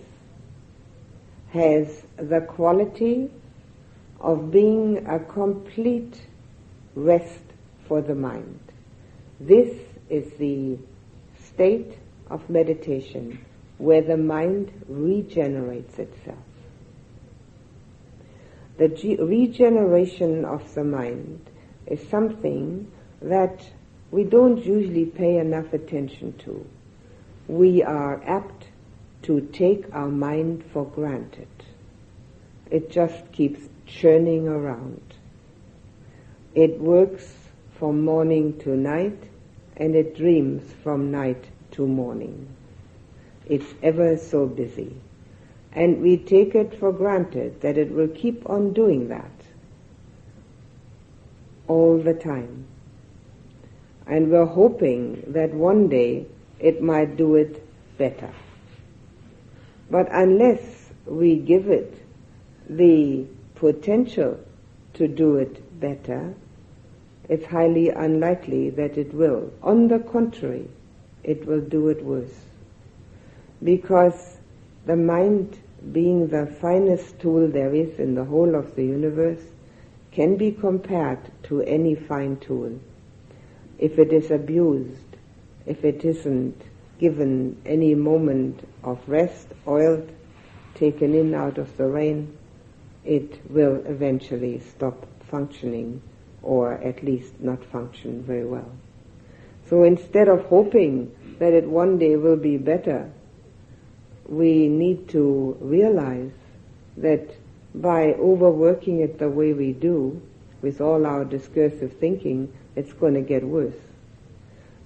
has 1.50 2.04
the 2.16 2.40
quality 2.40 3.30
of 4.22 4.52
being 4.52 5.06
a 5.08 5.20
complete 5.20 6.22
rest 6.96 7.44
for 7.88 8.02
the 8.02 8.16
mind. 8.16 8.60
This 9.40 9.76
is 10.10 10.32
the 10.38 10.78
state 11.40 11.98
of 12.30 12.50
meditation 12.50 13.44
where 13.78 14.02
the 14.02 14.18
mind 14.18 14.72
regenerates 14.88 15.98
itself. 15.98 16.38
The 18.78 18.90
ge- 18.90 19.20
regeneration 19.20 20.46
of 20.46 20.74
the 20.76 20.84
mind 20.84 21.50
is 21.88 22.08
something 22.08 22.92
that 23.22 23.66
we 24.12 24.24
don't 24.24 24.64
usually 24.64 25.06
pay 25.06 25.38
enough 25.38 25.74
attention 25.74 26.34
to. 26.46 26.66
We 27.48 27.82
are 27.84 28.22
apt 28.26 28.68
to 29.24 29.42
take 29.54 29.86
our 29.94 30.10
mind 30.10 30.64
for 30.72 30.86
granted. 30.86 31.48
It 32.70 32.90
just 32.90 33.32
keeps 33.32 33.68
churning 33.92 34.48
around. 34.48 35.02
It 36.56 36.80
works 36.80 37.34
from 37.78 38.04
morning 38.04 38.58
to 38.60 38.70
night 38.70 39.24
and 39.78 39.96
it 39.96 40.16
dreams 40.16 40.74
from 40.84 41.12
night 41.12 41.46
to 41.72 41.88
morning. 41.88 42.48
It's 43.46 43.74
ever 43.82 44.18
so 44.18 44.48
busy. 44.48 44.96
And 45.74 46.02
we 46.02 46.18
take 46.18 46.56
it 46.56 46.78
for 46.80 46.92
granted 46.92 47.62
that 47.62 47.78
it 47.78 47.92
will 47.92 48.10
keep 48.10 48.50
on 48.50 48.74
doing 48.74 49.08
that 49.10 49.32
all 51.68 51.98
the 51.98 52.14
time. 52.14 52.66
And 54.06 54.30
we're 54.30 54.46
hoping 54.46 55.24
that 55.28 55.54
one 55.54 55.88
day 55.88 56.28
it 56.60 56.82
might 56.82 57.16
do 57.16 57.36
it 57.36 57.66
better. 57.98 58.32
But 59.90 60.08
unless 60.12 60.90
we 61.06 61.38
give 61.38 61.70
it 61.70 61.94
the 62.70 63.26
potential 63.62 64.40
to 64.96 65.08
do 65.08 65.36
it 65.38 65.80
better, 65.80 66.34
it's 67.30 67.46
highly 67.46 67.90
unlikely 67.90 68.72
that 68.72 68.98
it 68.98 69.14
will. 69.14 69.54
On 69.62 69.88
the 69.88 70.00
contrary, 70.00 70.68
it 71.24 71.46
will 71.46 71.62
do 71.62 71.90
it 71.90 72.04
worse. 72.04 72.40
Because 73.64 74.40
the 74.88 74.96
mind, 74.96 75.60
being 75.92 76.28
the 76.28 76.48
finest 76.48 77.20
tool 77.20 77.48
there 77.48 77.76
is 77.76 78.00
in 78.00 78.16
the 78.16 78.26
whole 78.26 78.56
of 78.56 78.76
the 78.76 78.84
universe, 78.84 79.44
can 80.12 80.38
be 80.38 80.52
compared 80.52 81.20
to 81.44 81.62
any 81.62 81.94
fine 81.94 82.38
tool. 82.38 82.80
If 83.78 84.00
it 84.00 84.12
is 84.12 84.32
abused, 84.32 85.18
if 85.68 85.86
it 85.86 86.04
isn't 86.04 86.60
given 86.98 87.62
any 87.68 87.94
moment 87.94 88.68
of 88.84 88.98
rest, 89.08 89.50
oiled, 89.68 90.10
taken 90.74 91.14
in 91.14 91.36
out 91.36 91.60
of 91.60 91.78
the 91.78 91.86
rain, 91.86 92.36
it 93.06 93.40
will 93.50 93.84
eventually 93.86 94.60
stop 94.60 95.08
functioning 95.30 96.02
or 96.44 96.74
at 96.74 97.04
least 97.04 97.40
not 97.40 97.64
function 97.66 98.24
very 98.24 98.46
well. 98.46 98.72
So 99.70 99.84
instead 99.84 100.28
of 100.28 100.46
hoping 100.46 101.12
that 101.40 101.54
it 101.54 101.66
one 101.66 101.98
day 101.98 102.16
will 102.16 102.36
be 102.36 102.58
better, 102.58 103.10
we 104.28 104.68
need 104.68 105.10
to 105.10 105.58
realize 105.60 106.32
that 106.98 107.36
by 107.74 108.14
overworking 108.14 109.00
it 109.00 109.18
the 109.18 109.30
way 109.30 109.54
we 109.54 109.72
do, 109.72 110.22
with 110.62 110.82
all 110.82 111.06
our 111.06 111.26
discursive 111.26 111.94
thinking, 111.94 112.52
it's 112.76 112.94
going 112.94 113.14
to 113.14 113.22
get 113.22 113.44
worse. 113.44 113.76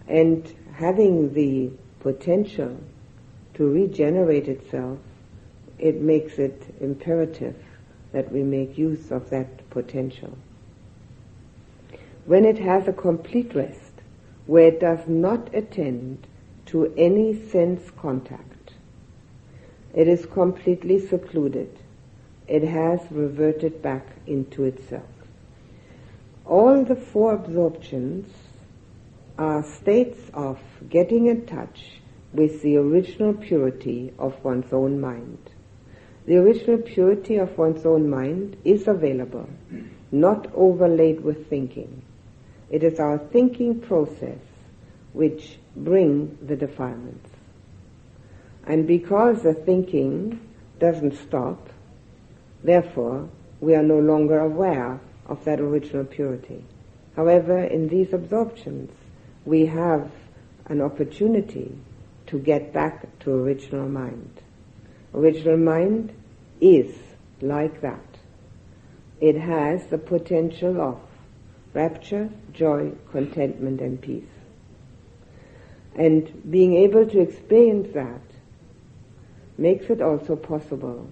And 0.08 0.54
having 0.74 1.34
the 1.34 1.72
potential 2.00 2.78
to 3.56 3.70
regenerate 3.70 4.48
itself, 4.48 5.00
it 5.78 6.00
makes 6.00 6.38
it 6.38 6.62
imperative 6.80 7.56
that 8.16 8.32
we 8.32 8.42
make 8.44 8.78
use 8.78 9.12
of 9.12 9.30
that 9.30 9.70
potential. 9.70 10.38
When 12.26 12.46
it 12.46 12.58
has 12.60 12.88
a 12.88 12.94
complete 12.94 13.54
rest, 13.54 13.92
where 14.46 14.70
it 14.70 14.80
does 14.80 15.06
not 15.06 15.54
attend 15.54 16.26
to 16.68 16.94
any 16.98 17.36
sense 17.50 17.92
contact, 17.92 18.72
it 19.94 20.08
is 20.08 20.26
completely 20.26 20.98
secluded. 21.00 21.78
it 22.48 22.64
has 22.64 23.00
reverted 23.10 23.82
back 23.82 24.06
into 24.28 24.64
itself. 24.66 25.04
All 26.46 26.84
the 26.84 26.96
four 26.96 27.34
absorptions 27.34 28.32
are 29.38 29.64
states 29.64 30.30
of 30.34 30.60
getting 30.90 31.26
in 31.26 31.46
touch 31.46 32.00
with 32.32 32.62
the 32.62 32.78
original 32.78 33.34
purity 33.34 34.14
of 34.20 34.44
one's 34.44 34.72
own 34.72 35.02
mind. 35.02 35.50
The 36.26 36.38
original 36.38 36.80
purity 36.80 37.38
of 37.38 37.58
one's 37.58 37.86
own 37.86 38.10
mind 38.10 38.58
is 38.64 38.88
available, 38.88 39.48
not 40.12 40.48
overlaid 40.56 41.22
with 41.22 41.50
thinking. 41.50 42.02
It 42.72 42.84
is 42.84 43.00
our 43.00 43.20
thinking 43.20 43.80
process 43.80 44.40
which 45.14 45.60
bring 45.76 46.38
the 46.42 46.56
defilements. 46.56 47.30
And 48.66 48.88
because 48.88 49.44
the 49.44 49.54
thinking 49.54 50.40
doesn't 50.80 51.16
stop, 51.16 51.70
therefore 52.64 53.30
we 53.60 53.76
are 53.76 53.84
no 53.84 54.00
longer 54.00 54.40
aware 54.40 55.00
of 55.28 55.46
that 55.46 55.60
original 55.60 56.06
purity. 56.06 56.66
However, 57.16 57.60
in 57.60 57.88
these 57.88 58.14
absorptions, 58.14 58.92
we 59.46 59.68
have 59.68 60.12
an 60.66 60.82
opportunity 60.82 61.78
to 62.28 62.40
get 62.40 62.74
back 62.74 63.20
to 63.20 63.32
original 63.32 63.88
mind. 63.88 64.42
Original 65.16 65.58
mind 65.58 66.14
is 66.60 66.94
like 67.42 67.80
that. 67.82 68.04
It 69.22 69.38
has 69.38 69.88
the 69.88 69.98
potential 69.98 70.82
of 70.82 71.00
rapture, 71.74 72.30
joy, 72.52 72.92
contentment, 73.12 73.80
and 73.80 74.02
peace. 74.02 74.24
And 75.96 76.52
being 76.52 76.76
able 76.76 77.08
to 77.08 77.20
experience 77.22 77.94
that 77.94 78.22
makes 79.58 79.90
it 79.90 80.02
also 80.02 80.36
possible 80.36 81.08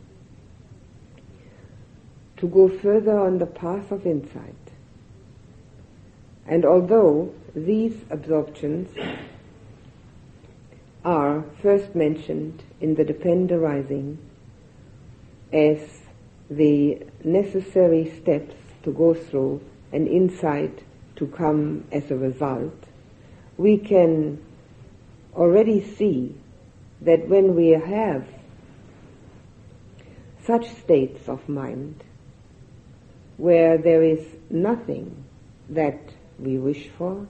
to 2.37 2.47
go 2.47 2.67
further 2.67 3.17
on 3.17 3.37
the 3.37 3.45
path 3.45 3.89
of 3.91 4.05
insight. 4.05 4.55
And 6.45 6.65
although 6.65 7.33
these 7.55 7.95
absorptions 8.09 8.89
are 11.05 11.43
first 11.61 11.95
mentioned 11.95 12.63
in 12.79 12.95
the 12.95 13.03
dependent 13.03 13.51
arising 13.51 14.17
as 15.51 16.01
the 16.49 17.05
necessary 17.23 18.13
steps 18.21 18.55
to 18.83 18.91
go 18.91 19.13
through 19.13 19.61
and 19.91 20.07
insight 20.07 20.83
to 21.15 21.27
come 21.27 21.85
as 21.91 22.09
a 22.09 22.15
result, 22.15 22.73
we 23.57 23.77
can 23.77 24.43
already 25.35 25.83
see 25.95 26.35
that 27.01 27.27
when 27.27 27.55
we 27.55 27.69
have 27.69 28.25
such 30.45 30.69
states 30.69 31.27
of 31.27 31.47
mind 31.47 32.03
where 33.37 33.77
there 33.77 34.03
is 34.03 34.25
nothing 34.49 35.23
that 35.69 35.99
we 36.39 36.57
wish 36.57 36.89
for, 36.97 37.27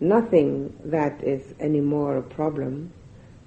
nothing 0.00 0.74
that 0.84 1.22
is 1.22 1.54
any 1.60 1.80
more 1.80 2.16
a 2.16 2.22
problem, 2.22 2.92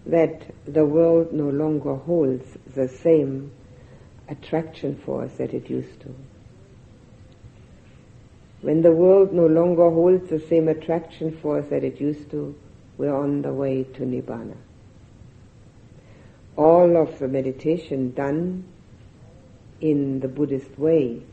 that 0.05 0.43
the 0.65 0.85
world 0.85 1.33
no 1.33 1.49
longer 1.49 1.95
holds 1.95 2.57
the 2.75 2.87
same 2.87 3.51
attraction 4.29 5.01
for 5.05 5.23
us 5.23 5.31
that 5.37 5.53
it 5.53 5.69
used 5.69 5.99
to. 6.01 6.13
When 8.61 8.81
the 8.81 8.91
world 8.91 9.33
no 9.33 9.45
longer 9.45 9.89
holds 9.89 10.29
the 10.29 10.39
same 10.39 10.67
attraction 10.69 11.37
for 11.41 11.59
us 11.59 11.65
that 11.69 11.83
it 11.83 11.99
used 11.99 12.31
to, 12.31 12.55
we're 12.97 13.15
on 13.15 13.41
the 13.41 13.53
way 13.53 13.83
to 13.83 14.03
Nibbana. 14.03 14.55
All 16.55 16.95
of 16.95 17.19
the 17.19 17.27
meditation 17.27 18.11
done 18.11 18.65
in 19.81 20.19
the 20.19 20.27
Buddhist 20.27 20.77
way 20.77 21.23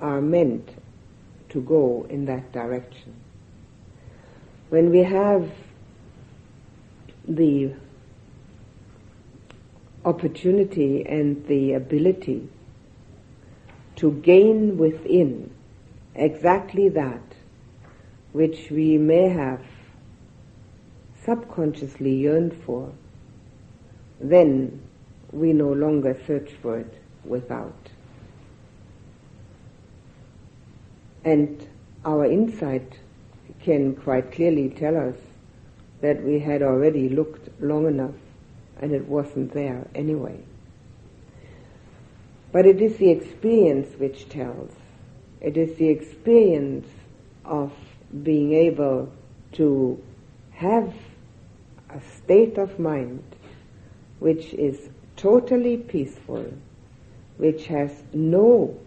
are 0.00 0.20
meant 0.20 0.68
to 1.48 1.60
go 1.60 2.06
in 2.08 2.26
that 2.26 2.52
direction. 2.52 3.23
When 4.74 4.90
we 4.90 5.04
have 5.04 5.52
the 7.28 7.74
opportunity 10.04 11.06
and 11.06 11.46
the 11.46 11.74
ability 11.74 12.48
to 13.94 14.10
gain 14.14 14.76
within 14.76 15.54
exactly 16.16 16.88
that 16.88 17.22
which 18.32 18.68
we 18.72 18.98
may 18.98 19.28
have 19.28 19.62
subconsciously 21.22 22.12
yearned 22.12 22.60
for, 22.66 22.92
then 24.20 24.82
we 25.30 25.52
no 25.52 25.72
longer 25.72 26.20
search 26.26 26.50
for 26.60 26.80
it 26.80 27.00
without. 27.24 27.90
And 31.24 31.64
our 32.04 32.24
insight 32.24 32.98
can 33.64 33.96
quite 33.96 34.30
clearly 34.30 34.68
tell 34.68 34.96
us 34.96 35.16
that 36.02 36.22
we 36.22 36.38
had 36.38 36.62
already 36.62 37.08
looked 37.08 37.48
long 37.60 37.86
enough 37.86 38.14
and 38.80 38.92
it 38.92 39.08
wasn't 39.08 39.52
there 39.54 39.86
anyway. 39.94 40.38
But 42.52 42.66
it 42.66 42.82
is 42.82 42.98
the 42.98 43.10
experience 43.10 43.98
which 43.98 44.28
tells. 44.28 44.70
It 45.40 45.56
is 45.56 45.76
the 45.76 45.88
experience 45.88 46.86
of 47.44 47.72
being 48.22 48.52
able 48.52 49.10
to 49.52 50.02
have 50.52 50.94
a 51.90 52.00
state 52.16 52.58
of 52.58 52.78
mind 52.78 53.22
which 54.18 54.52
is 54.54 54.88
totally 55.16 55.76
peaceful, 55.76 56.52
which 57.38 57.66
has 57.66 58.02
no 58.12 58.78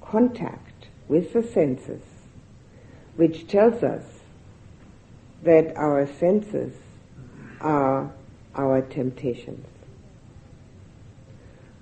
contact 0.00 0.88
with 1.08 1.32
the 1.32 1.42
senses, 1.42 2.02
which 3.16 3.46
tells 3.46 3.82
us 3.82 4.04
that 5.42 5.76
our 5.76 6.06
senses 6.06 6.74
are 7.60 8.12
our 8.54 8.82
temptations. 8.82 9.66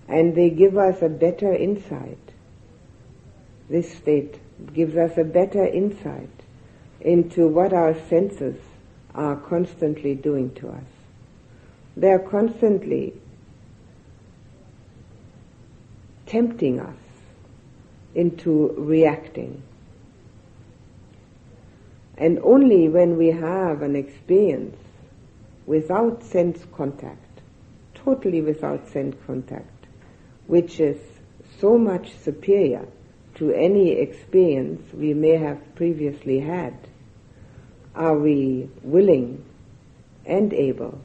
And 0.09 0.35
they 0.35 0.51
give 0.51 0.77
us 0.77 1.03
a 1.03 1.09
better 1.09 1.53
insight. 1.53 2.19
This 3.69 3.93
state 3.95 4.40
gives 4.75 4.97
us 4.97 5.16
a 5.16 5.25
better 5.25 5.64
insight 5.64 6.31
into 7.01 7.47
what 7.47 7.73
our 7.73 7.95
senses 8.09 8.61
are 9.14 9.37
constantly 9.37 10.14
doing 10.14 10.53
to 10.57 10.69
us. 10.69 10.85
They 11.97 12.11
are 12.11 12.19
constantly 12.19 13.14
tempting 16.27 16.81
us 16.81 16.97
into 18.14 18.75
reacting. 18.77 19.62
And 22.21 22.39
only 22.45 22.89
when 22.89 23.17
we 23.17 23.33
have 23.33 23.83
an 23.83 23.97
experience 23.97 24.77
without 25.67 26.23
sense 26.23 26.65
contact, 26.73 27.41
totally 27.95 28.43
without 28.43 28.87
sense 28.89 29.17
contact, 29.27 29.87
which 30.47 30.79
is 30.79 30.99
so 31.59 31.77
much 31.77 32.15
superior 32.19 32.87
to 33.37 33.51
any 33.53 33.93
experience 33.93 34.93
we 34.93 35.15
may 35.15 35.37
have 35.37 35.75
previously 35.75 36.39
had, 36.41 36.77
are 37.95 38.17
we 38.17 38.69
willing 38.83 39.43
and 40.27 40.53
able 40.53 41.01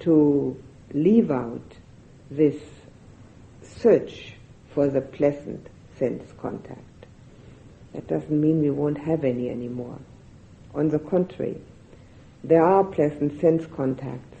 to 0.00 0.56
leave 0.94 1.30
out 1.30 1.76
this 2.30 2.56
search 3.62 4.34
for 4.70 4.88
the 4.88 5.00
pleasant 5.00 5.68
sense 5.98 6.32
contact. 6.40 6.80
That 7.92 8.06
doesn't 8.08 8.40
mean 8.40 8.60
we 8.60 8.70
won't 8.70 8.98
have 8.98 9.24
any 9.24 9.50
anymore. 9.50 9.98
On 10.74 10.88
the 10.88 10.98
contrary, 10.98 11.60
there 12.42 12.64
are 12.64 12.82
pleasant 12.84 13.40
sense 13.40 13.66
contacts 13.66 14.38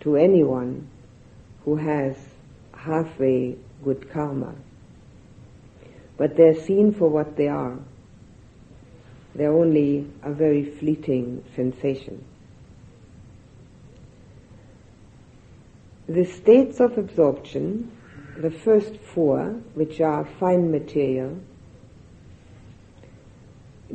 to 0.00 0.16
anyone 0.16 0.88
who 1.64 1.76
has 1.76 2.16
halfway 2.72 3.56
good 3.84 4.10
karma. 4.10 4.54
But 6.16 6.36
they're 6.36 6.54
seen 6.54 6.94
for 6.94 7.08
what 7.08 7.36
they 7.36 7.48
are. 7.48 7.78
They're 9.34 9.52
only 9.52 10.08
a 10.22 10.32
very 10.32 10.64
fleeting 10.64 11.44
sensation. 11.54 12.24
The 16.08 16.24
states 16.24 16.80
of 16.80 16.96
absorption, 16.96 17.90
the 18.38 18.50
first 18.50 18.96
four, 18.96 19.60
which 19.74 20.00
are 20.00 20.24
fine 20.24 20.70
material, 20.70 21.38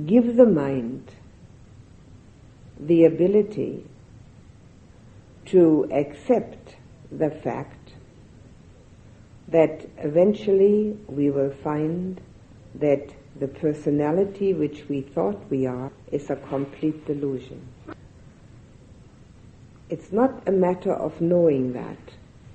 give 0.06 0.36
the 0.36 0.46
mind 0.46 1.10
the 2.82 3.06
ability 3.06 3.86
to 5.46 5.88
accept 5.92 6.76
the 7.12 7.30
fact 7.30 7.94
that 9.48 9.88
eventually 9.98 10.98
we 11.08 11.30
will 11.30 11.52
find 11.64 12.20
that 12.76 13.10
the 13.40 13.48
personality 13.48 14.54
which 14.54 14.88
we 14.90 15.02
thought 15.02 15.50
we 15.50 15.66
are 15.66 15.92
is 16.12 16.30
a 16.30 16.36
complete 16.36 17.06
delusion. 17.06 17.62
It's 19.90 20.12
not 20.12 20.48
a 20.48 20.52
matter 20.52 20.94
of 20.94 21.20
knowing 21.20 21.74
that, 21.74 21.98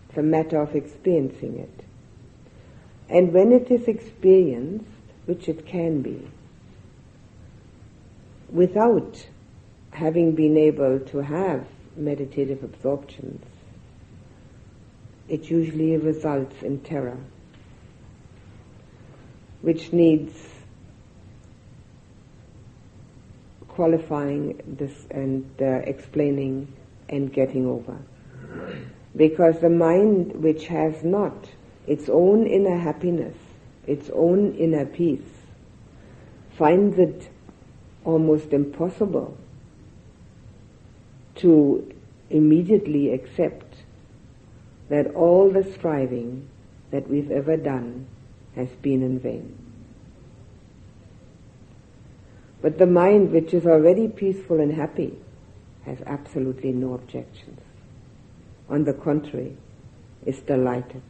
it's 0.08 0.18
a 0.18 0.22
matter 0.22 0.60
of 0.60 0.74
experiencing 0.74 1.58
it. 1.58 1.84
And 3.08 3.32
when 3.32 3.52
it 3.52 3.70
is 3.70 3.86
experienced, 3.88 4.86
which 5.26 5.48
it 5.48 5.66
can 5.66 6.02
be, 6.02 6.28
without 8.48 9.26
having 9.96 10.32
been 10.32 10.58
able 10.58 11.00
to 11.00 11.22
have 11.22 11.66
meditative 11.96 12.62
absorptions, 12.62 13.42
it 15.26 15.50
usually 15.50 15.96
results 15.96 16.62
in 16.62 16.78
terror, 16.80 17.16
which 19.62 19.94
needs 19.94 20.34
qualifying 23.68 24.60
this 24.66 25.06
and 25.10 25.50
uh, 25.62 25.64
explaining 25.64 26.70
and 27.08 27.32
getting 27.32 27.66
over. 27.66 27.96
Because 29.16 29.60
the 29.60 29.70
mind 29.70 30.34
which 30.34 30.66
has 30.66 31.02
not 31.04 31.48
its 31.86 32.10
own 32.10 32.46
inner 32.46 32.76
happiness, 32.76 33.36
its 33.86 34.10
own 34.10 34.54
inner 34.56 34.84
peace, 34.84 35.32
finds 36.58 36.98
it 36.98 37.30
almost 38.04 38.52
impossible 38.52 39.38
to 41.36 41.94
immediately 42.30 43.12
accept 43.12 43.76
that 44.88 45.14
all 45.14 45.50
the 45.50 45.64
striving 45.64 46.48
that 46.90 47.08
we've 47.08 47.30
ever 47.30 47.56
done 47.56 48.06
has 48.54 48.68
been 48.82 49.02
in 49.02 49.18
vain. 49.18 49.56
But 52.62 52.78
the 52.78 52.86
mind 52.86 53.32
which 53.32 53.52
is 53.52 53.66
already 53.66 54.08
peaceful 54.08 54.60
and 54.60 54.74
happy 54.74 55.18
has 55.84 55.98
absolutely 56.06 56.72
no 56.72 56.94
objections. 56.94 57.60
On 58.68 58.84
the 58.84 58.92
contrary, 58.92 59.56
is 60.24 60.40
delighted. 60.40 61.02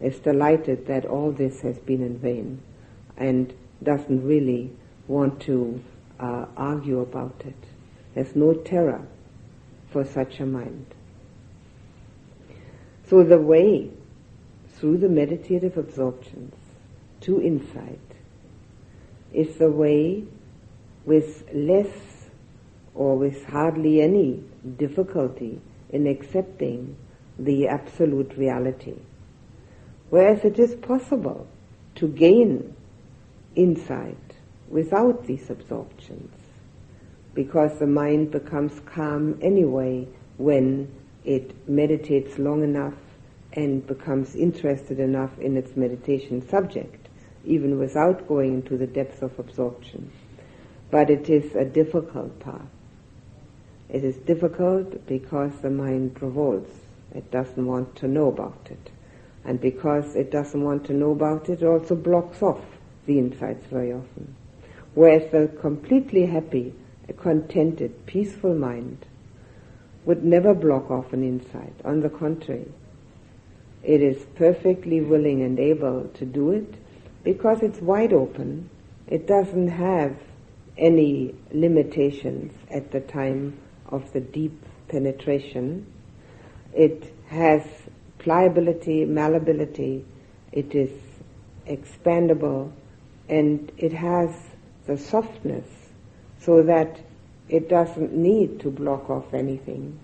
Is 0.00 0.18
delighted 0.18 0.86
that 0.86 1.04
all 1.04 1.32
this 1.32 1.62
has 1.62 1.78
been 1.78 2.02
in 2.02 2.18
vain 2.18 2.60
and 3.16 3.52
doesn't 3.82 4.24
really 4.24 4.70
want 5.08 5.40
to 5.42 5.82
uh, 6.20 6.46
argue 6.56 7.00
about 7.00 7.42
it. 7.44 7.56
There's 8.14 8.36
no 8.36 8.54
terror 8.54 9.06
for 9.94 10.04
such 10.04 10.40
a 10.40 10.44
mind. 10.44 10.86
So 13.06 13.22
the 13.22 13.38
way 13.38 13.92
through 14.70 14.98
the 14.98 15.08
meditative 15.08 15.78
absorptions 15.78 16.52
to 17.20 17.40
insight 17.40 18.00
is 19.32 19.54
the 19.54 19.70
way 19.70 20.24
with 21.04 21.44
less 21.54 22.26
or 22.92 23.16
with 23.16 23.44
hardly 23.44 24.02
any 24.02 24.42
difficulty 24.76 25.60
in 25.90 26.08
accepting 26.08 26.96
the 27.38 27.68
absolute 27.68 28.36
reality. 28.36 28.98
Whereas 30.10 30.44
it 30.44 30.58
is 30.58 30.74
possible 30.74 31.46
to 31.94 32.08
gain 32.08 32.74
insight 33.54 34.34
without 34.68 35.24
these 35.26 35.50
absorptions 35.50 36.43
because 37.34 37.78
the 37.78 37.86
mind 37.86 38.30
becomes 38.30 38.80
calm 38.86 39.38
anyway 39.42 40.06
when 40.36 40.88
it 41.24 41.68
meditates 41.68 42.38
long 42.38 42.62
enough 42.62 42.94
and 43.52 43.86
becomes 43.86 44.34
interested 44.34 44.98
enough 44.98 45.38
in 45.38 45.56
its 45.56 45.76
meditation 45.76 46.46
subject, 46.48 47.08
even 47.44 47.78
without 47.78 48.26
going 48.28 48.54
into 48.54 48.76
the 48.76 48.86
depths 48.86 49.22
of 49.22 49.38
absorption. 49.38 50.10
But 50.90 51.10
it 51.10 51.28
is 51.28 51.54
a 51.54 51.64
difficult 51.64 52.38
path. 52.40 52.68
It 53.88 54.04
is 54.04 54.16
difficult 54.16 55.06
because 55.06 55.52
the 55.60 55.70
mind 55.70 56.20
revolts. 56.20 56.72
It 57.14 57.30
doesn't 57.30 57.66
want 57.66 57.94
to 57.96 58.08
know 58.08 58.28
about 58.28 58.68
it. 58.70 58.90
And 59.44 59.60
because 59.60 60.16
it 60.16 60.30
doesn't 60.30 60.62
want 60.62 60.86
to 60.86 60.92
know 60.94 61.12
about 61.12 61.48
it, 61.48 61.62
it 61.62 61.66
also 61.66 61.94
blocks 61.94 62.42
off 62.42 62.64
the 63.06 63.18
insights 63.18 63.66
very 63.66 63.92
often. 63.92 64.34
Whereas 64.94 65.30
the 65.30 65.48
completely 65.60 66.26
happy, 66.26 66.74
contented, 67.12 68.06
peaceful 68.06 68.54
mind 68.54 69.06
would 70.04 70.24
never 70.24 70.54
block 70.54 70.90
off 70.90 71.12
an 71.12 71.22
insight. 71.22 71.74
On 71.84 72.00
the 72.00 72.08
contrary, 72.08 72.70
it 73.82 74.02
is 74.02 74.24
perfectly 74.36 75.00
willing 75.00 75.42
and 75.42 75.58
able 75.58 76.08
to 76.14 76.24
do 76.24 76.50
it 76.50 76.74
because 77.22 77.62
it's 77.62 77.80
wide 77.80 78.12
open. 78.12 78.68
It 79.06 79.26
doesn't 79.26 79.68
have 79.68 80.16
any 80.76 81.34
limitations 81.52 82.52
at 82.70 82.90
the 82.90 83.00
time 83.00 83.58
of 83.88 84.12
the 84.12 84.20
deep 84.20 84.64
penetration. 84.88 85.86
It 86.72 87.12
has 87.28 87.62
pliability, 88.18 89.04
malleability, 89.04 90.04
it 90.52 90.74
is 90.74 90.90
expandable, 91.66 92.72
and 93.28 93.70
it 93.78 93.92
has 93.92 94.30
the 94.86 94.96
softness 94.96 95.83
so 96.44 96.62
that 96.62 97.00
it 97.48 97.68
doesn't 97.68 98.12
need 98.12 98.60
to 98.60 98.70
block 98.70 99.08
off 99.10 99.32
anything, 99.32 99.98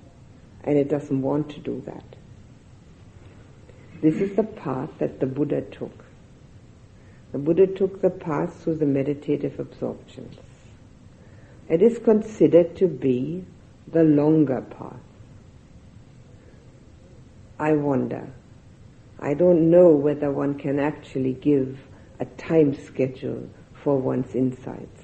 and 0.65 0.79
it 0.79 0.89
doesn't 0.89 1.23
want 1.23 1.51
to 1.51 1.61
do 1.61 1.83
that. 1.87 2.05
This 4.01 4.17
is 4.17 4.35
the 4.37 4.45
path 4.45 4.91
that 4.99 5.21
the 5.21 5.27
Buddha 5.27 5.61
took. 5.63 6.05
The 7.33 7.39
Buddha 7.39 7.67
took 7.67 8.01
the 8.01 8.11
path 8.11 8.63
through 8.63 8.77
the 8.77 8.87
meditative 8.87 9.61
absorptions. 9.61 10.37
It 11.69 11.83
is 11.83 11.99
considered 11.99 12.75
to 12.77 12.89
be 12.89 13.45
the 13.87 14.03
longer 14.03 14.63
path. 14.63 15.01
I 17.59 17.73
wonder. 17.73 18.33
I 19.21 19.35
don't 19.35 19.71
know 19.71 19.91
whether 19.91 20.31
one 20.31 20.55
can 20.55 20.81
actually 20.81 21.35
give 21.35 21.79
a 22.19 22.25
time 22.25 22.75
schedule 22.75 23.49
for 23.75 23.99
one's 23.99 24.35
insights. 24.35 25.00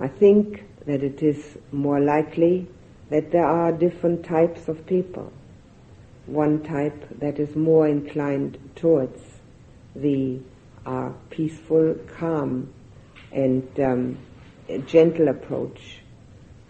I 0.00 0.06
think 0.06 0.64
that 0.86 1.02
it 1.02 1.22
is 1.22 1.58
more 1.72 2.00
likely 2.00 2.68
that 3.10 3.32
there 3.32 3.46
are 3.46 3.72
different 3.72 4.24
types 4.24 4.68
of 4.68 4.86
people. 4.86 5.32
One 6.26 6.62
type 6.62 7.18
that 7.18 7.40
is 7.40 7.56
more 7.56 7.88
inclined 7.88 8.58
towards 8.76 9.20
the 9.96 10.40
uh, 10.86 11.10
peaceful, 11.30 11.96
calm, 12.16 12.72
and 13.32 13.68
um, 13.80 14.18
gentle 14.86 15.28
approach. 15.28 16.00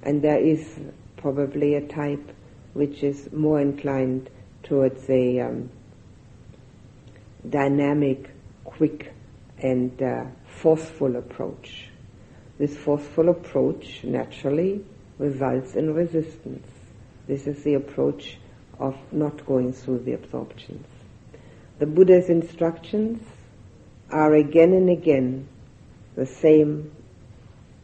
And 0.02 0.22
there 0.22 0.38
is 0.38 0.78
probably 1.16 1.74
a 1.74 1.86
type 1.86 2.32
which 2.72 3.02
is 3.02 3.30
more 3.32 3.60
inclined 3.60 4.30
towards 4.62 5.08
a 5.10 5.40
um, 5.40 5.70
dynamic, 7.48 8.30
quick, 8.64 9.12
and 9.58 10.00
uh, 10.02 10.24
forceful 10.46 11.16
approach. 11.16 11.87
This 12.58 12.76
forceful 12.76 13.28
approach 13.28 14.02
naturally 14.02 14.84
results 15.18 15.76
in 15.76 15.94
resistance. 15.94 16.66
This 17.28 17.46
is 17.46 17.62
the 17.62 17.74
approach 17.74 18.38
of 18.80 18.96
not 19.12 19.46
going 19.46 19.72
through 19.72 20.00
the 20.00 20.14
absorptions. 20.14 20.86
The 21.78 21.86
Buddha's 21.86 22.28
instructions 22.28 23.22
are 24.10 24.34
again 24.34 24.72
and 24.72 24.90
again 24.90 25.46
the 26.16 26.26
same 26.26 26.90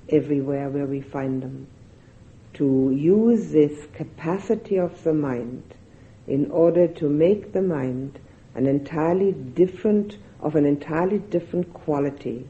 everywhere 0.08 0.68
where 0.68 0.86
we 0.86 1.00
find 1.00 1.40
them. 1.40 1.68
To 2.54 2.90
use 2.90 3.52
this 3.52 3.86
capacity 3.92 4.76
of 4.76 5.04
the 5.04 5.14
mind 5.14 5.62
in 6.26 6.50
order 6.50 6.88
to 6.88 7.08
make 7.08 7.52
the 7.52 7.62
mind 7.62 8.18
an 8.56 8.66
entirely 8.66 9.30
different, 9.32 10.16
of 10.40 10.56
an 10.56 10.66
entirely 10.66 11.18
different 11.18 11.72
quality 11.72 12.46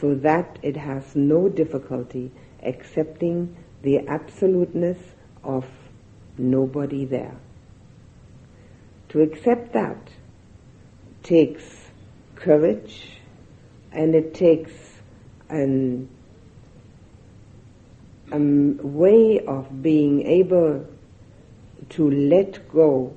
so 0.00 0.14
that 0.14 0.58
it 0.62 0.76
has 0.76 1.16
no 1.16 1.48
difficulty 1.48 2.30
accepting 2.62 3.56
the 3.82 4.06
absoluteness 4.08 4.98
of 5.42 5.64
nobody 6.36 7.04
there. 7.04 7.36
To 9.10 9.22
accept 9.22 9.72
that 9.72 10.10
takes 11.22 11.64
courage 12.34 13.20
and 13.92 14.14
it 14.14 14.34
takes 14.34 14.72
an, 15.48 16.08
a 18.30 18.38
way 18.38 19.40
of 19.40 19.82
being 19.82 20.26
able 20.26 20.86
to 21.90 22.10
let 22.10 22.68
go 22.68 23.14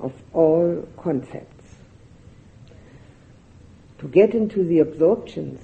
of 0.00 0.12
all 0.32 0.88
concepts. 0.96 1.52
To 3.98 4.08
get 4.08 4.34
into 4.34 4.64
the 4.64 4.78
absorptions 4.78 5.60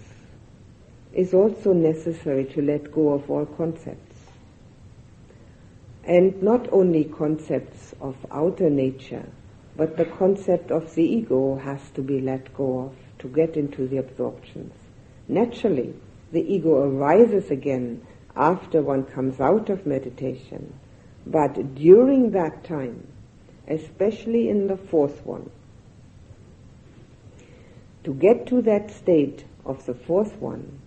is 1.12 1.34
also 1.34 1.72
necessary 1.72 2.44
to 2.44 2.62
let 2.62 2.92
go 2.92 3.12
of 3.12 3.30
all 3.30 3.46
concepts. 3.46 4.16
And 6.04 6.42
not 6.42 6.72
only 6.72 7.04
concepts 7.04 7.94
of 8.00 8.16
outer 8.30 8.70
nature, 8.70 9.26
but 9.76 9.96
the 9.96 10.04
concept 10.04 10.70
of 10.70 10.94
the 10.94 11.04
ego 11.04 11.56
has 11.56 11.90
to 11.90 12.02
be 12.02 12.20
let 12.20 12.52
go 12.54 12.80
of 12.80 12.94
to 13.20 13.28
get 13.28 13.56
into 13.56 13.86
the 13.86 13.98
absorptions. 13.98 14.74
Naturally, 15.28 15.94
the 16.32 16.40
ego 16.40 16.82
arises 16.82 17.50
again 17.50 18.04
after 18.34 18.82
one 18.82 19.04
comes 19.04 19.40
out 19.40 19.70
of 19.70 19.86
meditation. 19.86 20.74
But 21.26 21.74
during 21.74 22.32
that 22.32 22.64
time, 22.64 23.06
especially 23.68 24.48
in 24.48 24.66
the 24.66 24.76
fourth 24.76 25.24
one, 25.24 25.50
to 28.04 28.14
get 28.14 28.46
to 28.48 28.62
that 28.62 28.90
state 28.90 29.44
of 29.64 29.86
the 29.86 29.94
fourth 29.94 30.34
one, 30.40 30.80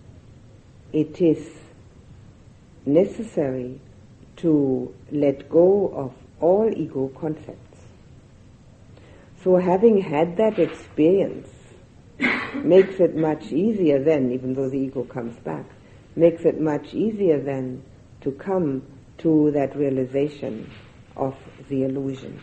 it 0.92 1.20
is 1.20 1.48
necessary 2.84 3.80
to 4.36 4.94
let 5.10 5.48
go 5.48 5.88
of 5.94 6.12
all 6.40 6.70
ego 6.74 7.08
concepts. 7.18 7.80
So 9.42 9.56
having 9.56 10.00
had 10.00 10.36
that 10.36 10.58
experience 10.58 11.48
makes 12.54 13.00
it 13.00 13.16
much 13.16 13.52
easier 13.52 14.02
then, 14.02 14.32
even 14.32 14.54
though 14.54 14.68
the 14.68 14.78
ego 14.78 15.04
comes 15.04 15.36
back, 15.40 15.64
makes 16.14 16.44
it 16.44 16.60
much 16.60 16.94
easier 16.94 17.40
then 17.40 17.82
to 18.22 18.32
come 18.32 18.82
to 19.18 19.50
that 19.52 19.76
realization 19.76 20.70
of 21.16 21.34
the 21.68 21.84
illusion. 21.84 22.40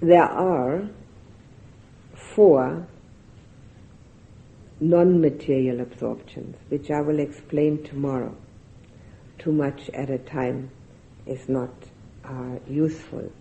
There 0.00 0.22
are 0.22 0.88
four 2.34 2.86
non-material 4.80 5.80
absorptions, 5.80 6.56
which 6.68 6.90
I 6.90 7.00
will 7.00 7.18
explain 7.18 7.82
tomorrow. 7.82 8.34
Too 9.38 9.52
much 9.52 9.90
at 9.90 10.10
a 10.10 10.18
time 10.18 10.70
is 11.26 11.48
not 11.48 11.70
uh, 12.24 12.58
useful. 12.68 13.32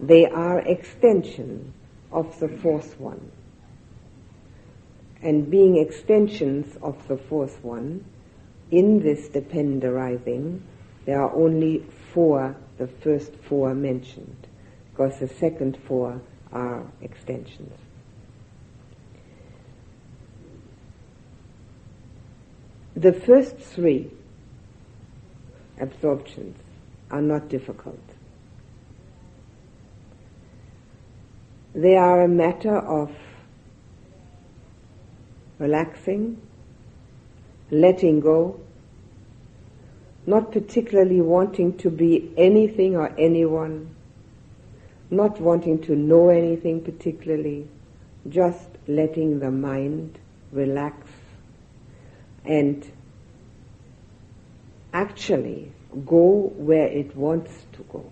They 0.00 0.26
are 0.26 0.60
extension 0.60 1.72
of 2.12 2.38
the 2.40 2.48
fourth 2.48 2.98
one. 3.00 3.30
And 5.22 5.50
being 5.50 5.78
extensions 5.78 6.76
of 6.82 7.08
the 7.08 7.16
fourth 7.16 7.62
one, 7.64 8.04
in 8.70 9.00
this 9.00 9.28
dependent 9.28 9.84
arising, 9.84 10.62
there 11.06 11.22
are 11.22 11.34
only 11.34 11.84
four, 12.12 12.56
the 12.78 12.86
first 12.86 13.34
four 13.36 13.74
mentioned, 13.74 14.46
because 14.90 15.18
the 15.20 15.28
second 15.28 15.78
four 15.86 16.20
are 16.52 16.84
extensions. 17.00 17.76
The 22.96 23.12
first 23.12 23.56
three 23.56 24.10
absorptions 25.80 26.56
are 27.10 27.22
not 27.22 27.48
difficult. 27.48 27.98
They 31.74 31.96
are 31.96 32.22
a 32.22 32.28
matter 32.28 32.76
of 32.76 33.10
relaxing, 35.58 36.40
letting 37.72 38.20
go, 38.20 38.60
not 40.24 40.52
particularly 40.52 41.20
wanting 41.20 41.76
to 41.78 41.90
be 41.90 42.32
anything 42.36 42.94
or 42.94 43.12
anyone, 43.18 43.94
not 45.10 45.40
wanting 45.40 45.80
to 45.82 45.96
know 45.96 46.28
anything 46.28 46.80
particularly, 46.80 47.68
just 48.28 48.68
letting 48.86 49.40
the 49.40 49.50
mind 49.50 50.18
relax 50.52 51.08
and 52.44 52.90
actually 54.92 55.72
go 56.06 56.52
where 56.56 56.86
it 56.86 57.16
wants 57.16 57.52
to 57.72 57.82
go. 57.84 58.10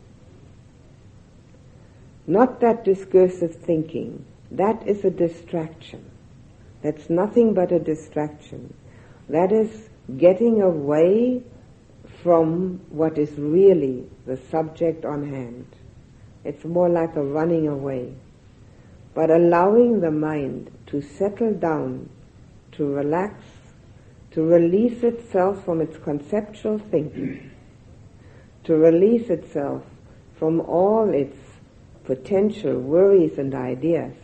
Not 2.27 2.61
that 2.61 2.85
discursive 2.85 3.55
thinking. 3.57 4.25
That 4.51 4.87
is 4.87 5.05
a 5.05 5.11
distraction. 5.11 6.11
That's 6.83 7.11
nothing 7.11 7.55
but 7.55 7.73
a 7.73 7.79
distraction. 7.79 8.75
That 9.29 9.53
is 9.53 9.89
getting 10.19 10.63
away 10.63 11.43
from 12.23 12.81
what 12.91 13.19
is 13.19 13.33
really 13.33 14.09
the 14.27 14.37
subject 14.37 15.05
on 15.05 15.29
hand. 15.29 15.67
It's 16.45 16.65
more 16.65 16.89
like 16.89 17.17
a 17.17 17.23
running 17.23 17.69
away. 17.69 18.15
But 19.15 19.31
allowing 19.31 20.01
the 20.01 20.11
mind 20.11 20.71
to 20.87 21.01
settle 21.03 21.53
down, 21.55 22.09
to 22.73 22.87
relax, 22.87 23.35
to 24.33 24.43
release 24.43 25.03
itself 25.03 25.65
from 25.65 25.81
its 25.81 25.97
conceptual 25.99 26.79
thinking, 26.79 27.51
to 28.65 28.77
release 28.77 29.29
itself 29.29 29.85
from 30.39 30.61
all 30.61 31.13
its 31.13 31.37
potential 32.05 32.79
worries 32.81 33.39
and 33.39 33.55
ideas. 33.55 34.15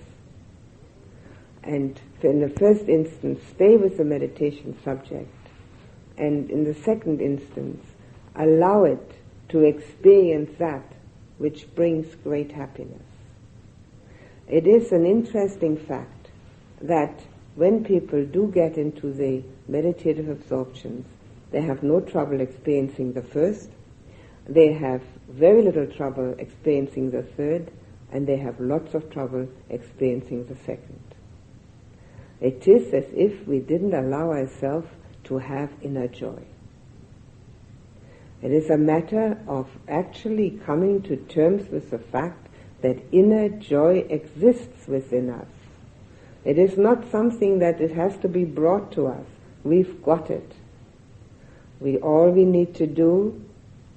And 1.63 2.01
in 2.23 2.41
the 2.41 2.49
first 2.49 2.89
instance, 2.89 3.41
stay 3.55 3.77
with 3.77 3.99
the 3.99 4.05
meditation 4.05 4.77
subject. 4.83 5.35
And 6.17 6.51
in 6.51 6.65
the 6.65 6.75
second 6.75 7.21
instance, 7.21 7.85
allow 8.35 8.85
it 8.85 9.13
to 9.51 9.65
experience 9.65 10.51
that 10.59 10.85
which 11.37 11.73
brings 11.75 12.15
great 12.17 12.53
happiness. 12.53 13.03
It 14.49 14.67
is 14.67 14.93
an 14.93 15.05
interesting 15.05 15.77
fact 15.77 16.31
that 16.81 17.21
when 17.59 17.83
people 17.83 18.25
do 18.25 18.47
get 18.55 18.79
into 18.79 19.13
the 19.13 19.43
meditative 19.67 20.29
absorptions, 20.29 21.05
they 21.51 21.61
have 21.61 21.83
no 21.83 21.99
trouble 21.99 22.41
experiencing 22.41 23.13
the 23.13 23.23
first, 23.23 23.69
they 24.49 24.73
have 24.73 25.03
very 25.29 25.61
little 25.61 25.89
trouble 25.89 26.37
experiencing 26.39 27.11
the 27.11 27.25
third, 27.25 27.69
and 28.13 28.29
they 28.29 28.37
have 28.37 28.61
lots 28.61 28.95
of 28.95 29.11
trouble 29.11 29.49
experiencing 29.71 30.47
the 30.47 30.55
second. 30.55 31.03
It 32.41 32.69
is 32.69 32.95
as 32.95 33.07
if 33.13 33.45
we 33.49 33.59
didn't 33.59 33.93
allow 33.93 34.31
ourselves 34.31 34.87
to 35.25 35.39
have 35.39 35.73
inner 35.83 36.07
joy. 36.07 36.41
It 38.41 38.53
is 38.53 38.71
a 38.71 38.79
matter 38.79 39.37
of 39.49 39.69
actually 39.89 40.61
coming 40.65 41.03
to 41.03 41.17
terms 41.17 41.69
with 41.71 41.91
the 41.91 41.99
fact 41.99 42.51
that 42.83 43.03
inner 43.11 43.49
joy 43.49 44.07
exists 44.09 44.87
within 44.87 45.31
us. 45.31 45.58
It 46.45 46.59
is 46.59 46.79
not 46.79 47.11
something 47.11 47.59
that 47.59 47.81
it 47.81 47.93
has 47.93 48.17
to 48.19 48.29
be 48.29 48.45
brought 48.45 48.93
to 48.93 49.07
us. 49.07 49.27
We've 49.65 50.03
got 50.03 50.31
it. 50.31 50.53
We 51.81 51.99
all 51.99 52.31
we 52.31 52.45
need 52.45 52.75
to 52.77 52.87
do 52.87 53.45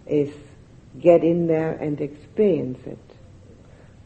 is 0.06 0.34
get 1.00 1.24
in 1.24 1.48
there 1.48 1.72
and 1.74 2.02
experience 2.02 2.86
it 2.86 2.98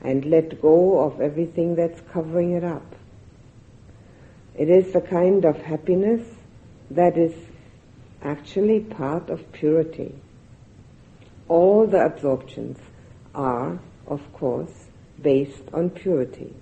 and 0.02 0.24
let 0.26 0.62
go 0.62 1.00
of 1.00 1.20
everything 1.20 1.76
that's 1.76 2.00
covering 2.12 2.52
it 2.52 2.64
up. 2.64 2.96
It 4.56 4.70
is 4.70 4.94
the 4.94 5.02
kind 5.02 5.44
of 5.44 5.58
happiness 5.58 6.28
that 6.92 7.18
is 7.18 7.34
actually 8.22 8.80
part 8.80 9.30
of 9.30 9.52
purity. 9.52 10.16
All 11.48 11.88
the 11.88 12.06
absorptions 12.06 12.78
are, 13.34 13.80
of 14.08 14.22
course, 14.34 14.86
based 15.22 15.64
on 15.74 15.90
purity, 15.90 16.54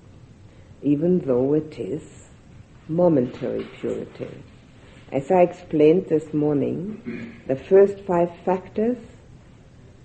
even 0.84 1.20
though 1.20 1.54
it 1.54 1.80
is 1.80 2.28
momentary 2.88 3.64
purity. 3.80 4.44
As 5.12 5.32
I 5.32 5.42
explained 5.42 6.08
this 6.10 6.34
morning, 6.34 7.42
the 7.48 7.56
first 7.56 8.00
five 8.02 8.32
factors 8.44 8.98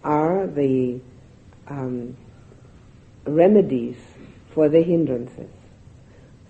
are 0.04 0.46
the 0.46 1.00
um, 1.66 2.16
remedies 3.26 3.96
for 4.54 4.68
the 4.68 4.82
hindrances. 4.82 5.50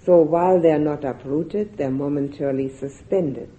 So 0.04 0.18
while 0.18 0.60
they 0.60 0.72
are 0.72 0.78
not 0.78 1.04
uprooted, 1.04 1.76
they 1.76 1.84
are 1.84 1.90
momentarily 1.90 2.68
suspended. 2.68 3.50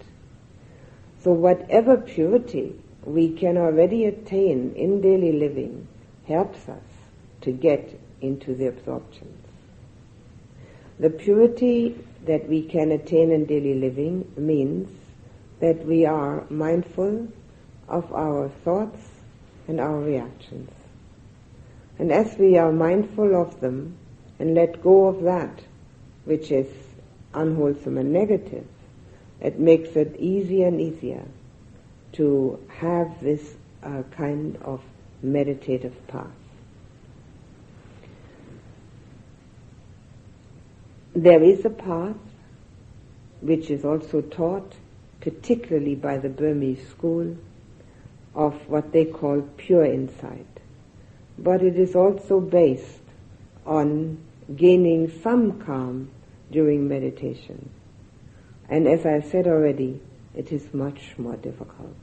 So 1.23 1.31
whatever 1.31 1.97
purity 1.97 2.75
we 3.03 3.31
can 3.31 3.57
already 3.57 4.05
attain 4.05 4.73
in 4.75 5.01
daily 5.01 5.31
living 5.31 5.87
helps 6.27 6.69
us 6.69 6.83
to 7.41 7.51
get 7.51 7.99
into 8.21 8.53
the 8.53 8.67
absorptions. 8.67 9.38
The 10.99 11.09
purity 11.09 11.95
that 12.25 12.49
we 12.49 12.61
can 12.61 12.91
attain 12.91 13.31
in 13.31 13.45
daily 13.45 13.75
living 13.75 14.29
means 14.35 14.89
that 15.61 15.85
we 15.85 16.05
are 16.05 16.45
mindful 16.49 17.29
of 17.87 18.11
our 18.13 18.49
thoughts 18.65 18.99
and 19.67 19.79
our 19.79 19.97
reactions. 19.97 20.71
And 21.97 22.11
as 22.11 22.37
we 22.37 22.57
are 22.57 22.71
mindful 22.71 23.41
of 23.41 23.61
them 23.61 23.97
and 24.39 24.55
let 24.55 24.83
go 24.83 25.07
of 25.07 25.23
that 25.23 25.61
which 26.25 26.51
is 26.51 26.67
unwholesome 27.33 27.97
and 27.97 28.11
negative, 28.11 28.67
it 29.39 29.57
makes 29.57 29.95
it 29.95 30.17
easier 30.17 30.67
and 30.67 30.81
easier 30.81 31.23
to 32.13 32.59
have 32.67 33.21
this 33.21 33.55
uh, 33.83 34.03
kind 34.11 34.57
of 34.63 34.81
meditative 35.21 35.95
path. 36.07 36.27
There 41.21 41.43
is 41.43 41.65
a 41.65 41.69
path 41.69 42.15
which 43.41 43.69
is 43.69 43.83
also 43.83 44.21
taught, 44.21 44.75
particularly 45.19 45.93
by 45.95 46.17
the 46.17 46.29
Burmese 46.29 46.87
school, 46.87 47.35
of 48.33 48.53
what 48.69 48.93
they 48.93 49.03
call 49.03 49.41
pure 49.57 49.83
insight. 49.83 50.47
But 51.37 51.61
it 51.61 51.77
is 51.77 51.93
also 51.93 52.39
based 52.39 53.01
on 53.65 54.19
gaining 54.55 55.11
some 55.21 55.59
calm 55.59 56.09
during 56.51 56.87
meditation. 56.87 57.69
And 58.69 58.87
as 58.87 59.05
I 59.05 59.19
said 59.19 59.45
already, 59.45 59.99
it 60.33 60.53
is 60.53 60.73
much 60.73 61.15
more 61.17 61.35
difficult. 61.35 61.97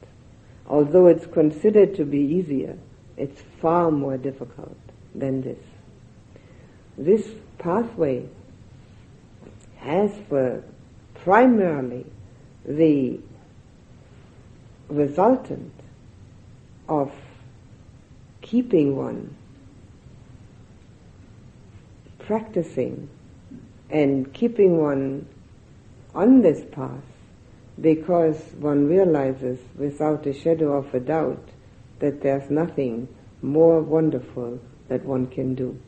Although 0.67 1.07
it's 1.07 1.25
considered 1.25 1.95
to 1.95 2.05
be 2.05 2.19
easier, 2.19 2.77
it's 3.17 3.41
far 3.63 3.91
more 3.91 4.19
difficult 4.19 4.77
than 5.15 5.41
this. 5.41 5.65
this 6.99 7.27
pathway 7.57 8.29
has 9.87 10.11
for 10.29 10.63
primarily 11.15 12.05
the 12.65 13.21
resultant 14.89 15.73
of 16.89 17.13
keeping 18.41 18.97
one 18.97 19.37
practicing 22.19 23.09
and 23.89 24.33
keeping 24.35 24.79
one 24.79 25.27
on 26.15 26.43
this 26.43 26.65
path 26.73 27.05
because 27.81 28.41
one 28.59 28.89
realizes 28.89 29.61
without 29.77 30.27
a 30.27 30.33
shadow 30.33 30.73
of 30.79 30.93
a 30.95 31.01
doubt 31.01 31.49
that 32.01 32.21
there's 32.23 32.51
nothing 32.51 33.07
more 33.43 33.81
wonderful 33.81 34.59
that 34.89 35.05
one 35.05 35.27
can 35.27 35.55
do. 35.55 35.79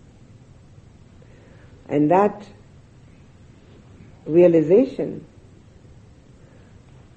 And 1.89 2.11
that 2.11 2.47
realization 4.29 5.25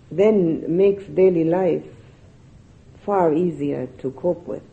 then 0.10 0.76
makes 0.76 1.04
daily 1.06 1.44
life 1.44 1.86
far 3.06 3.34
easier 3.34 3.88
to 4.00 4.12
cope 4.12 4.46
with. 4.48 4.64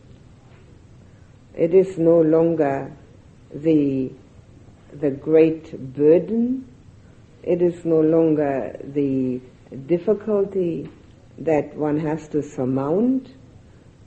It 1.55 1.73
is 1.73 1.97
no 1.97 2.21
longer 2.21 2.91
the, 3.53 4.11
the 4.93 5.11
great 5.11 5.93
burden. 5.93 6.67
It 7.43 7.61
is 7.61 7.85
no 7.85 8.01
longer 8.01 8.79
the 8.83 9.41
difficulty 9.87 10.89
that 11.37 11.75
one 11.75 11.99
has 11.99 12.27
to 12.29 12.43
surmount, 12.43 13.33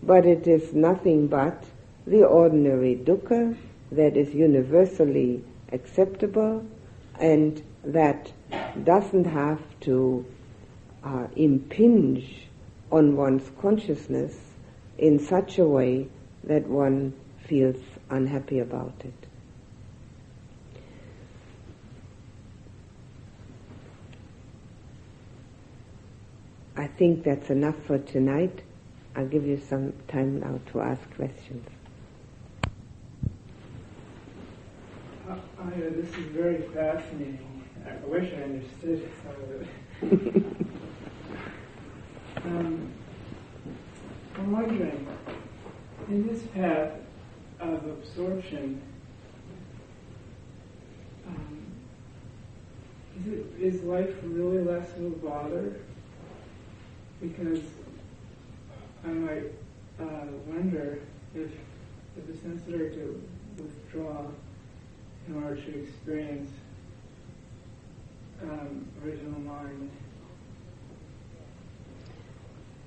but 0.02 0.26
it 0.26 0.46
is 0.46 0.74
nothing 0.74 1.26
but 1.26 1.64
the 2.06 2.24
ordinary 2.24 2.96
dukkha 2.96 3.56
that 3.90 4.16
is 4.16 4.34
universally 4.34 5.42
acceptable 5.72 6.64
and 7.18 7.62
that 7.84 8.32
doesn't 8.84 9.24
have 9.24 9.60
to 9.80 10.24
uh, 11.04 11.26
impinge 11.36 12.46
on 12.90 13.16
one's 13.16 13.50
consciousness 13.60 14.36
in 14.98 15.18
such 15.18 15.58
a 15.58 15.64
way 15.64 16.08
that 16.44 16.66
one 16.66 17.12
feels 17.46 17.76
unhappy 18.10 18.58
about 18.58 18.94
it. 19.00 19.12
I 26.76 26.86
think 26.86 27.24
that's 27.24 27.50
enough 27.50 27.76
for 27.84 27.98
tonight. 27.98 28.62
I'll 29.14 29.26
give 29.26 29.46
you 29.46 29.60
some 29.68 29.92
time 30.08 30.40
now 30.40 30.58
to 30.72 30.80
ask 30.80 31.02
questions. 31.16 31.68
Uh, 35.28 35.32
uh, 35.32 35.70
this 35.76 36.08
is 36.08 36.24
very 36.32 36.62
fascinating. 36.62 37.51
I 37.86 38.06
wish 38.06 38.32
I 38.32 38.42
understood 38.42 39.08
some 39.22 39.36
of 39.42 39.50
it. 39.60 40.56
um, 42.44 42.92
I'm 44.38 44.52
wondering, 44.52 45.06
in 46.08 46.26
this 46.26 46.42
path 46.54 46.92
of 47.60 47.86
absorption, 47.86 48.80
um, 51.26 51.66
is, 53.20 53.26
it, 53.32 53.46
is 53.58 53.82
life 53.84 54.14
really 54.22 54.62
less 54.62 54.90
of 54.96 55.04
a 55.04 55.10
bother? 55.10 55.76
because 57.22 57.62
I 59.04 59.08
might 59.08 59.52
uh, 60.00 60.26
wonder 60.48 60.98
if, 61.34 61.50
if 62.16 62.28
it's 62.28 62.42
necessary 62.42 62.90
to 62.96 63.22
withdraw 63.56 64.26
in 65.28 65.42
order 65.42 65.54
to 65.54 65.82
experience 65.84 66.50
um, 68.42 68.86
original 69.04 69.40
mind. 69.40 69.90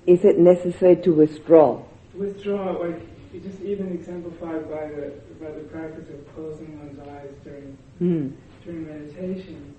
Is 0.06 0.24
it 0.24 0.38
necessary 0.38 0.96
to 0.96 1.12
withdraw? 1.12 1.82
Withdraw, 2.14 2.72
like 2.72 3.00
you 3.32 3.40
just 3.40 3.60
even 3.60 3.92
exemplified 3.92 4.70
by 4.70 4.86
the 4.86 5.12
by 5.40 5.50
the 5.50 5.64
practice 5.64 6.08
of 6.08 6.34
closing 6.34 6.78
one's 6.78 7.08
eyes 7.08 7.30
during 7.44 7.76
hmm. 7.98 8.28
during 8.64 8.86
meditation. 8.86 9.74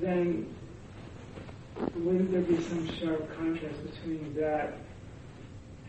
Then 0.00 0.54
wouldn't 1.96 2.30
there 2.30 2.42
be 2.42 2.62
some 2.62 2.86
sharp 2.96 3.36
contrast 3.36 3.76
between 3.90 4.34
that 4.34 4.78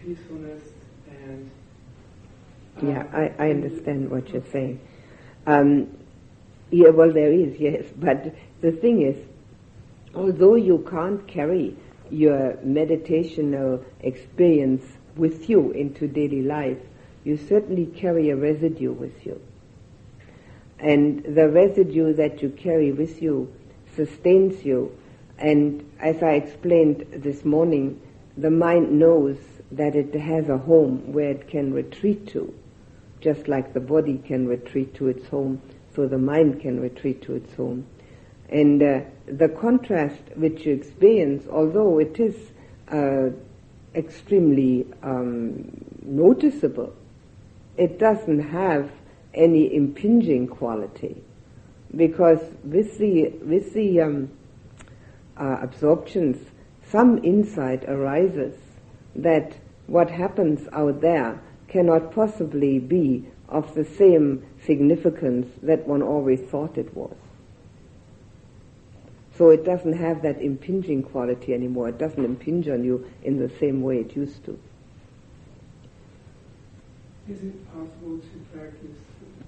peacefulness 0.03 0.63
and 1.09 1.51
uh, 2.77 2.87
yeah, 2.87 3.05
I, 3.13 3.45
I 3.45 3.49
understand 3.51 4.09
what 4.09 4.29
you're 4.29 4.43
saying. 4.51 4.79
Um, 5.45 5.87
yeah, 6.71 6.89
well, 6.89 7.11
there 7.11 7.31
is, 7.31 7.59
yes, 7.59 7.83
but 7.97 8.33
the 8.61 8.71
thing 8.71 9.01
is, 9.01 9.17
although 10.15 10.55
you 10.55 10.85
can't 10.89 11.27
carry 11.27 11.75
your 12.09 12.53
meditational 12.65 13.83
experience 13.99 14.83
with 15.15 15.49
you 15.49 15.71
into 15.71 16.07
daily 16.07 16.41
life, 16.41 16.77
you 17.23 17.37
certainly 17.37 17.85
carry 17.85 18.29
a 18.29 18.35
residue 18.35 18.91
with 18.91 19.25
you. 19.25 19.39
And 20.79 21.23
the 21.23 21.49
residue 21.49 22.13
that 22.13 22.41
you 22.41 22.49
carry 22.49 22.91
with 22.91 23.21
you 23.21 23.53
sustains 23.95 24.65
you. 24.65 24.97
And 25.37 25.89
as 25.99 26.23
I 26.23 26.31
explained 26.31 27.05
this 27.11 27.45
morning, 27.45 28.01
the 28.37 28.49
mind 28.49 28.97
knows 28.97 29.37
that 29.71 29.95
it 29.95 30.13
has 30.15 30.49
a 30.49 30.57
home 30.57 31.13
where 31.13 31.29
it 31.29 31.47
can 31.47 31.73
retreat 31.73 32.27
to, 32.29 32.53
just 33.19 33.47
like 33.47 33.73
the 33.73 33.79
body 33.79 34.17
can 34.17 34.47
retreat 34.47 34.95
to 34.95 35.07
its 35.07 35.27
home, 35.27 35.61
so 35.95 36.07
the 36.07 36.17
mind 36.17 36.61
can 36.61 36.79
retreat 36.79 37.21
to 37.23 37.35
its 37.35 37.53
home. 37.55 37.85
And 38.49 38.81
uh, 38.81 39.01
the 39.27 39.49
contrast 39.49 40.21
which 40.35 40.65
you 40.65 40.73
experience, 40.73 41.45
although 41.49 41.99
it 41.99 42.19
is 42.19 42.35
uh, 42.91 43.29
extremely 43.95 44.85
um, 45.03 45.71
noticeable, 46.01 46.93
it 47.77 47.97
doesn't 47.97 48.49
have 48.49 48.91
any 49.33 49.73
impinging 49.73 50.47
quality, 50.47 51.23
because 51.95 52.41
with 52.63 52.97
the 52.97 53.29
with 53.45 53.73
the 53.73 54.01
um, 54.01 54.29
uh, 55.37 55.57
absorptions, 55.61 56.37
some 56.89 57.23
insight 57.23 57.85
arises 57.85 58.55
that 59.15 59.55
what 59.87 60.09
happens 60.09 60.67
out 60.73 60.99
there 60.99 61.41
cannot 61.71 62.11
possibly 62.13 62.79
be 62.79 63.25
of 63.47 63.73
the 63.75 63.85
same 63.85 64.45
significance 64.65 65.47
that 65.63 65.87
one 65.87 66.01
always 66.01 66.41
thought 66.41 66.77
it 66.77 66.93
was. 66.95 67.15
So 69.37 69.49
it 69.49 69.63
doesn't 69.63 69.93
have 69.93 70.21
that 70.23 70.41
impinging 70.41 71.01
quality 71.03 71.53
anymore. 71.53 71.87
It 71.89 71.97
doesn't 71.97 72.23
impinge 72.23 72.67
on 72.67 72.83
you 72.83 73.09
in 73.23 73.39
the 73.39 73.49
same 73.57 73.81
way 73.81 73.99
it 73.99 74.15
used 74.15 74.43
to. 74.45 74.59
Is 77.29 77.41
it 77.41 77.65
possible 77.71 78.19
to 78.19 78.57
practice 78.57 78.97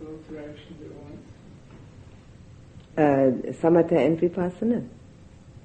both 0.01 0.30
directions 0.30 0.82
at 0.82 0.91
once? 1.03 1.28
Uh, 2.97 3.51
samatha 3.51 3.97
and 3.97 4.19
vipassana. 4.19 4.88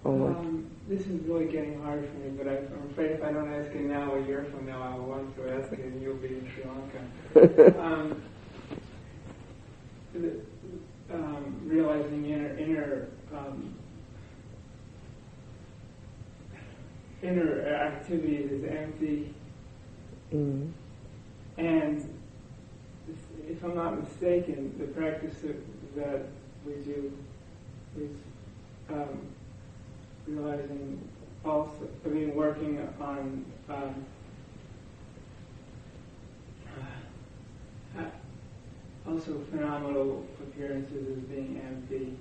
Or 0.02 0.30
Um, 0.30 0.66
this 0.88 1.02
is 1.02 1.20
really 1.24 1.44
getting 1.44 1.80
hard 1.82 2.08
for 2.08 2.14
me, 2.14 2.30
but 2.30 2.48
I, 2.48 2.56
am 2.56 2.88
afraid 2.90 3.10
if 3.10 3.22
I 3.22 3.30
don't 3.30 3.52
ask 3.52 3.70
it 3.72 3.82
now, 3.82 4.14
a 4.14 4.22
year 4.22 4.46
from 4.50 4.64
now, 4.64 4.82
I'll 4.82 5.04
want 5.04 5.36
to 5.36 5.54
ask 5.54 5.70
it, 5.72 5.80
and 5.80 6.02
you'll 6.02 6.16
be 6.16 6.28
in 6.28 6.50
Sri 6.54 6.64
Lanka. 6.64 7.80
um, 7.84 8.22
the, 10.14 10.40
um, 11.12 11.60
realizing 11.64 12.24
inner 12.24 12.56
inner 12.56 13.08
um, 13.34 13.74
inner 17.22 17.66
activities 17.68 18.50
is 18.50 18.64
empty, 18.64 19.34
mm. 20.32 20.70
and 21.58 22.14
if 23.46 23.62
I'm 23.62 23.74
not 23.74 24.02
mistaken, 24.02 24.74
the 24.78 24.86
practice 24.86 25.34
that, 25.42 25.96
that 25.96 26.22
we 26.64 26.72
do 26.82 27.12
is 27.98 28.10
um, 28.88 29.20
realizing 30.28 31.00
also, 31.44 31.88
I 32.04 32.08
mean, 32.08 32.34
working 32.34 32.86
on 33.00 33.44
um, 33.68 34.04
uh, 37.96 38.02
also 39.06 39.40
phenomenal 39.50 40.26
appearances 40.40 41.16
as 41.16 41.22
being 41.24 41.60
empty. 41.66 42.16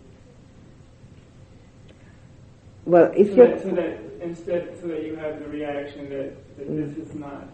Well, 2.86 3.12
if 3.16 3.28
so 3.28 3.34
you 3.34 3.47
that, 3.47 3.62
so 3.62 3.70
that 3.72 3.99
instead, 4.22 4.80
so 4.80 4.88
that 4.88 5.03
you 5.03 5.16
have 5.18 5.39
the 5.39 5.47
reaction 5.47 6.10
that, 6.10 6.58
that 6.58 6.70
mm. 6.70 6.95
this 6.95 7.08
is 7.08 7.16
not 7.16 7.49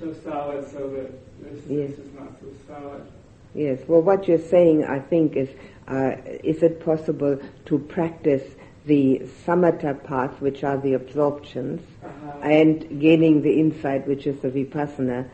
so 0.00 0.12
solid, 0.24 0.68
so 0.70 0.90
that 0.90 1.12
this, 1.42 1.64
yes. 1.68 1.90
this 1.90 1.98
is 2.00 2.14
not 2.14 2.32
so 2.40 2.46
solid. 2.66 3.06
Yes. 3.54 3.80
Well, 3.86 4.02
what 4.02 4.26
you're 4.26 4.38
saying, 4.38 4.84
I 4.84 4.98
think, 4.98 5.36
is 5.36 5.48
uh, 5.86 6.16
is 6.42 6.62
it 6.62 6.84
possible 6.84 7.38
to 7.66 7.78
practice 7.78 8.56
the 8.88 9.22
samatha 9.46 10.02
path, 10.02 10.40
which 10.40 10.64
are 10.64 10.78
the 10.78 10.94
absorptions, 10.94 11.82
uh-huh. 12.02 12.38
and 12.42 13.00
gaining 13.00 13.42
the 13.42 13.60
insight, 13.60 14.08
which 14.08 14.26
is 14.26 14.40
the 14.40 14.48
vipassana, 14.48 15.28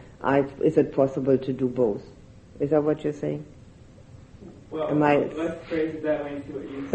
is 0.60 0.76
it 0.76 0.92
possible 0.92 1.38
to 1.38 1.52
do 1.52 1.68
both? 1.68 2.02
Is 2.60 2.70
that 2.70 2.82
what 2.82 3.04
you're 3.04 3.12
saying? 3.12 3.46
Well, 4.70 4.90
Am 4.90 5.02
I- 5.02 5.30
let's 5.36 5.64
phrase 5.68 5.94
it 5.94 6.02
that 6.02 6.24
way 6.24 6.34
and 6.34 6.44
see 6.44 6.52
what 6.52 6.68
you 6.68 6.88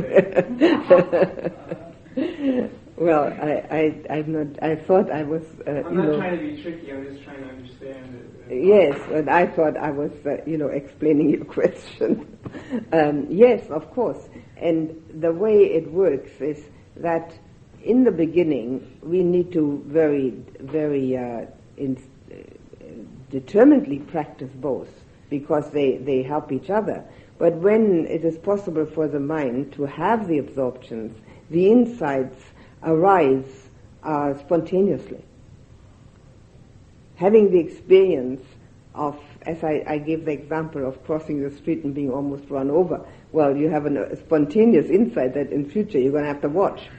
say. 2.35 2.69
well, 2.97 3.23
I, 3.23 3.63
I, 3.71 4.17
I'm 4.17 4.31
not. 4.33 4.61
I 4.61 4.75
thought 4.75 5.09
I 5.09 5.23
was. 5.23 5.43
Uh, 5.65 5.71
I'm 5.71 5.77
you 5.77 5.97
not 5.97 6.05
know, 6.07 6.17
trying 6.17 6.37
to 6.37 6.43
be 6.43 6.61
tricky, 6.61 6.91
I'm 6.91 7.05
just 7.05 7.23
trying 7.23 7.41
to 7.41 7.49
understand 7.49 8.15
it. 8.49 8.63
Yes, 8.65 8.99
and 9.11 9.29
I 9.29 9.45
thought 9.47 9.77
I 9.77 9.91
was, 9.91 10.11
uh, 10.25 10.43
you 10.45 10.57
know, 10.57 10.67
explaining 10.67 11.29
your 11.29 11.45
question. 11.57 12.37
um, 12.91 13.27
yes, 13.29 13.69
of 13.69 13.89
course. 13.91 14.27
And 14.59 15.01
the 15.13 15.31
way 15.31 15.63
it 15.63 15.91
works 15.91 16.31
is 16.39 16.63
that 16.97 17.33
in 17.83 18.03
the 18.03 18.11
beginning 18.11 18.99
we 19.01 19.23
need 19.23 19.51
to 19.53 19.83
very, 19.87 20.31
very 20.59 21.17
uh, 21.17 21.45
in, 21.77 21.97
uh, 22.31 22.35
determinedly 23.29 23.99
practice 23.99 24.51
both 24.55 24.89
because 25.29 25.69
they, 25.71 25.97
they 25.97 26.23
help 26.23 26.51
each 26.51 26.69
other. 26.69 27.03
But 27.37 27.55
when 27.55 28.05
it 28.07 28.25
is 28.25 28.37
possible 28.37 28.85
for 28.85 29.07
the 29.07 29.19
mind 29.19 29.73
to 29.73 29.85
have 29.85 30.27
the 30.27 30.39
absorptions, 30.39 31.17
the 31.49 31.71
insights 31.71 32.43
arise 32.83 33.69
uh, 34.03 34.37
spontaneously 34.39 35.23
having 37.19 37.51
the 37.51 37.59
experience 37.59 38.41
of, 38.95 39.19
as 39.41 39.61
I, 39.61 39.83
I 39.85 39.97
gave 39.97 40.23
the 40.23 40.31
example 40.31 40.87
of 40.87 41.03
crossing 41.03 41.43
the 41.43 41.51
street 41.55 41.83
and 41.83 41.93
being 41.93 42.11
almost 42.11 42.49
run 42.49 42.71
over, 42.71 43.05
well, 43.31 43.55
you 43.55 43.69
have 43.69 43.85
a 43.85 44.15
spontaneous 44.15 44.89
insight 44.89 45.33
that 45.35 45.51
in 45.51 45.69
future 45.69 45.99
you're 45.99 46.11
going 46.11 46.23
to 46.23 46.29
have 46.29 46.41
to 46.41 46.49
watch, 46.49 46.89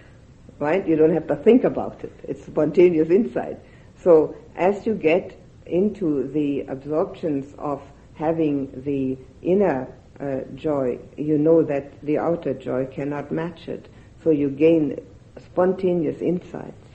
right? 0.58 0.86
You 0.86 0.96
don't 0.96 1.12
have 1.12 1.26
to 1.28 1.36
think 1.36 1.64
about 1.64 2.04
it. 2.04 2.12
It's 2.24 2.44
spontaneous 2.46 3.10
insight. 3.10 3.58
So 4.02 4.36
as 4.54 4.86
you 4.86 4.94
get 4.94 5.36
into 5.66 6.28
the 6.28 6.60
absorptions 6.62 7.54
of 7.58 7.82
having 8.14 8.82
the 8.84 9.18
inner 9.42 9.92
uh, 10.20 10.40
joy, 10.54 10.98
you 11.16 11.38
know 11.38 11.62
that 11.62 12.00
the 12.02 12.18
outer 12.18 12.54
joy 12.54 12.86
cannot 12.86 13.32
match 13.32 13.68
it. 13.68 13.88
So 14.22 14.30
you 14.30 14.50
gain 14.50 15.00
spontaneous 15.38 16.20
insights. 16.20 16.86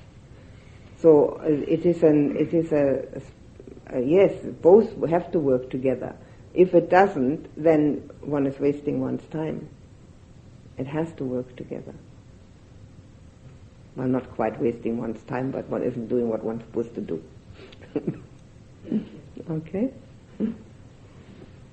So 0.98 1.40
uh, 1.42 1.48
it 1.48 1.86
is 1.86 2.04
an 2.04 2.38
it 2.38 2.54
is 2.54 2.72
a, 2.72 3.22
a, 3.88 4.02
yes, 4.02 4.34
both 4.62 4.90
have 5.10 5.32
to 5.32 5.40
work 5.40 5.70
together. 5.70 6.16
If 6.56 6.74
it 6.74 6.90
doesn't, 6.90 7.50
then 7.62 8.10
one 8.22 8.48
is 8.48 8.58
wasting 8.60 9.02
one's 9.02 9.24
time. 9.28 9.68
It 10.78 10.88
has 10.88 11.12
to 11.14 11.26
work 11.26 11.56
together. 11.58 11.94
Well, 13.96 14.08
not 14.08 14.32
quite 14.36 14.60
wasting 14.62 14.98
one's 14.98 15.22
time, 15.24 15.52
but 15.52 15.68
one 15.70 15.84
isn't 15.84 16.08
doing 16.08 16.30
what 16.30 16.44
one's 16.44 16.64
supposed 16.64 16.96
to 16.96 17.02
do. 17.02 17.24
okay? 19.50 19.92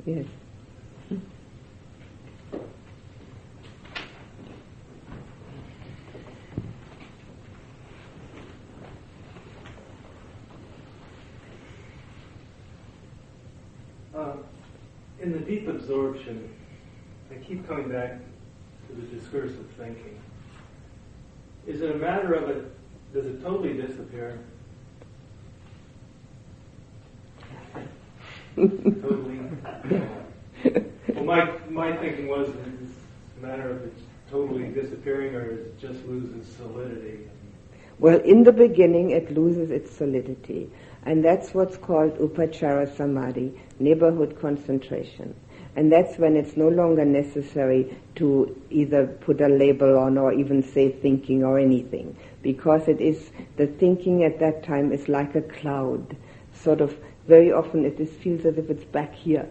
Yes. 0.05 0.27
Uh, 14.15 14.35
in 15.23 15.33
the 15.33 15.39
deep 15.39 15.69
absorption, 15.69 16.53
I 17.31 17.37
keep 17.37 17.67
coming 17.69 17.89
back 17.91 18.19
to 18.89 18.95
the 18.95 19.03
discursive 19.03 19.67
thinking. 19.79 20.21
Is 21.67 21.81
it 21.81 21.95
a 21.95 21.99
matter 21.99 22.35
of 22.35 22.51
it, 22.51 22.75
does 23.15 23.27
it 23.27 23.41
totally 23.43 23.75
disappear? 23.75 24.41
totally? 28.57 29.39
well, 31.15 31.25
my, 31.25 31.59
my 31.71 31.97
thinking 31.99 32.27
was, 32.27 32.49
is 32.49 32.91
a 33.39 33.47
matter 33.47 33.71
of 33.71 33.83
it 33.83 33.95
totally 34.29 34.69
disappearing 34.69 35.37
or 35.37 35.53
it 35.53 35.79
just 35.79 36.05
loses 36.07 36.53
solidity? 36.57 37.29
Well, 38.01 38.19
in 38.21 38.43
the 38.43 38.53
beginning, 38.53 39.13
it 39.13 39.33
loses 39.33 39.71
its 39.71 39.95
solidity. 39.95 40.69
And 41.05 41.25
that's 41.25 41.53
what's 41.53 41.77
called 41.77 42.17
upachara 42.19 42.97
samadhi, 42.97 43.53
neighborhood 43.79 44.39
concentration. 44.41 45.35
And 45.75 45.91
that's 45.91 46.19
when 46.19 46.37
it's 46.37 46.57
no 46.57 46.69
longer 46.69 47.05
necessary 47.05 47.97
to 48.17 48.61
either 48.71 49.07
put 49.07 49.41
a 49.41 49.49
label 49.49 49.99
on 49.99 50.19
or 50.19 50.33
even 50.33 50.63
say 50.63 50.93
thinking 50.93 51.43
or 51.43 51.59
anything. 51.59 52.17
Because 52.43 52.89
it 52.89 53.01
is, 53.01 53.31
the 53.57 53.67
thinking 53.67 54.23
at 54.23 54.39
that 54.41 54.65
time 54.65 54.93
is 54.93 55.09
like 55.09 55.35
a 55.35 55.43
cloud. 55.43 56.17
Sort 56.53 56.83
of, 56.83 56.97
very 57.27 57.53
often 57.53 57.85
it 57.87 57.99
is, 57.99 58.11
feels 58.11 58.45
as 58.45 58.59
if 58.59 58.69
it's 58.69 58.85
back 58.85 59.15
here. 59.15 59.49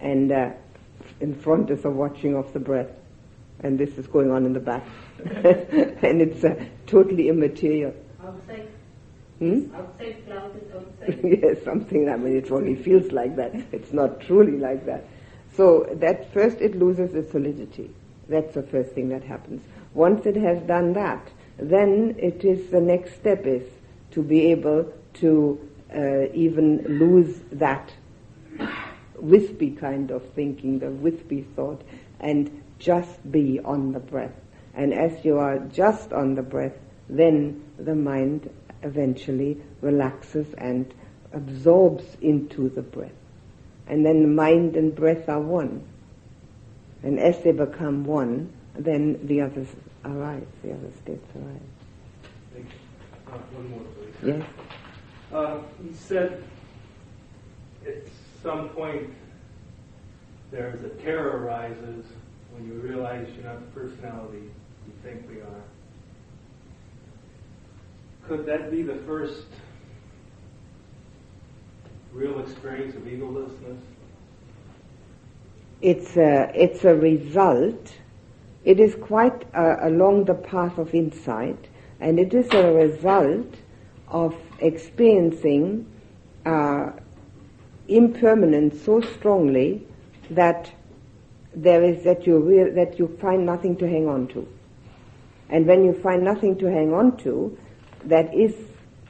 And 0.00 0.30
uh, 0.30 0.50
in 1.20 1.34
front 1.34 1.70
is 1.70 1.84
a 1.84 1.90
watching 1.90 2.36
of 2.36 2.52
the 2.52 2.60
breath. 2.60 2.90
And 3.60 3.78
this 3.78 3.96
is 3.96 4.06
going 4.06 4.30
on 4.30 4.44
in 4.44 4.52
the 4.52 4.60
back. 4.60 4.84
and 5.24 6.20
it's 6.20 6.44
uh, 6.44 6.62
totally 6.86 7.28
immaterial. 7.30 7.94
Outside, 9.40 9.68
Hmm? 9.68 9.74
outside 9.80 10.24
cloud 10.24 10.56
is 10.56 10.74
outside. 10.74 11.20
yes, 11.42 11.64
something, 11.64 12.08
I 12.08 12.16
mean, 12.16 12.36
it 12.36 12.50
only 12.50 12.74
feels 12.74 13.12
like 13.12 13.36
that. 13.36 13.54
It's 13.72 13.92
not 13.92 14.20
truly 14.20 14.58
like 14.58 14.86
that. 14.86 15.04
So 15.56 15.86
that 15.94 16.32
first 16.32 16.60
it 16.60 16.76
loses 16.76 17.14
its 17.14 17.32
solidity. 17.32 17.90
That's 18.28 18.54
the 18.54 18.62
first 18.62 18.92
thing 18.92 19.08
that 19.10 19.22
happens. 19.24 19.62
Once 19.94 20.26
it 20.26 20.36
has 20.36 20.60
done 20.62 20.92
that, 20.94 21.26
then 21.58 22.16
it 22.18 22.44
is, 22.44 22.70
the 22.70 22.80
next 22.80 23.14
step 23.14 23.46
is 23.46 23.62
to 24.10 24.22
be 24.22 24.50
able 24.50 24.92
to 25.14 25.58
uh, 25.94 26.26
even 26.34 26.98
lose 26.98 27.40
that 27.52 27.92
wispy 29.18 29.70
kind 29.70 30.10
of 30.10 30.28
thinking, 30.30 30.78
the 30.78 30.90
wispy 30.90 31.42
thought, 31.54 31.80
and 32.20 32.62
just 32.78 33.30
be 33.32 33.60
on 33.60 33.92
the 33.92 34.00
breath. 34.00 34.34
And 34.74 34.92
as 34.92 35.24
you 35.24 35.38
are 35.38 35.58
just 35.58 36.12
on 36.12 36.34
the 36.34 36.42
breath, 36.42 36.76
then 37.08 37.64
the 37.78 37.94
mind 37.94 38.50
eventually 38.82 39.60
relaxes 39.80 40.46
and 40.58 40.92
absorbs 41.32 42.04
into 42.20 42.68
the 42.68 42.82
breath. 42.82 43.12
And 43.86 44.04
then 44.04 44.22
the 44.22 44.28
mind 44.28 44.76
and 44.76 44.94
breath 44.94 45.28
are 45.28 45.40
one. 45.40 45.86
And 47.02 47.20
as 47.20 47.40
they 47.42 47.52
become 47.52 48.04
one, 48.04 48.52
then 48.74 49.26
the 49.26 49.42
others 49.42 49.68
arise, 50.04 50.46
the 50.62 50.72
other 50.72 50.90
states 51.02 51.26
arise. 51.36 51.60
Thank 52.52 52.66
you. 52.66 53.32
Uh, 53.32 53.38
one 53.54 53.70
more, 53.70 53.80
please. 53.80 54.14
Yes? 54.22 54.48
Uh, 55.32 55.58
you 55.84 55.94
said 55.94 56.44
at 57.86 57.96
some 58.42 58.68
point 58.70 59.12
there's 60.50 60.82
a 60.84 60.88
terror 61.02 61.44
arises 61.44 62.04
when 62.52 62.66
you 62.66 62.74
realize 62.74 63.28
you're 63.34 63.44
not 63.44 63.60
the 63.60 63.80
personality 63.80 64.50
you 64.86 64.92
think 65.02 65.28
we 65.28 65.40
are. 65.40 65.62
Could 68.28 68.44
that 68.46 68.72
be 68.72 68.82
the 68.82 68.96
first 69.06 69.44
real 72.12 72.40
experience 72.40 72.96
of 72.96 73.02
egolessness? 73.02 73.78
It's 75.80 76.16
a, 76.16 76.50
it's 76.52 76.84
a 76.84 76.94
result. 76.94 77.92
It 78.64 78.80
is 78.80 78.96
quite 78.96 79.44
uh, 79.54 79.76
along 79.82 80.24
the 80.24 80.34
path 80.34 80.76
of 80.78 80.92
insight, 80.92 81.68
and 82.00 82.18
it 82.18 82.34
is 82.34 82.52
a 82.52 82.72
result 82.72 83.54
of 84.08 84.34
experiencing 84.58 85.86
uh, 86.44 86.90
impermanence 87.86 88.82
so 88.82 89.00
strongly 89.02 89.86
that 90.30 90.72
there 91.54 91.84
is 91.84 92.02
that 92.02 92.26
you 92.26 92.38
real, 92.38 92.74
that 92.74 92.98
you 92.98 93.16
find 93.20 93.46
nothing 93.46 93.76
to 93.76 93.88
hang 93.88 94.08
on 94.08 94.26
to, 94.28 94.48
and 95.48 95.64
when 95.64 95.84
you 95.84 95.92
find 95.92 96.24
nothing 96.24 96.58
to 96.58 96.66
hang 96.66 96.92
on 96.92 97.16
to, 97.18 97.56
that 98.04 98.34
is 98.34 98.54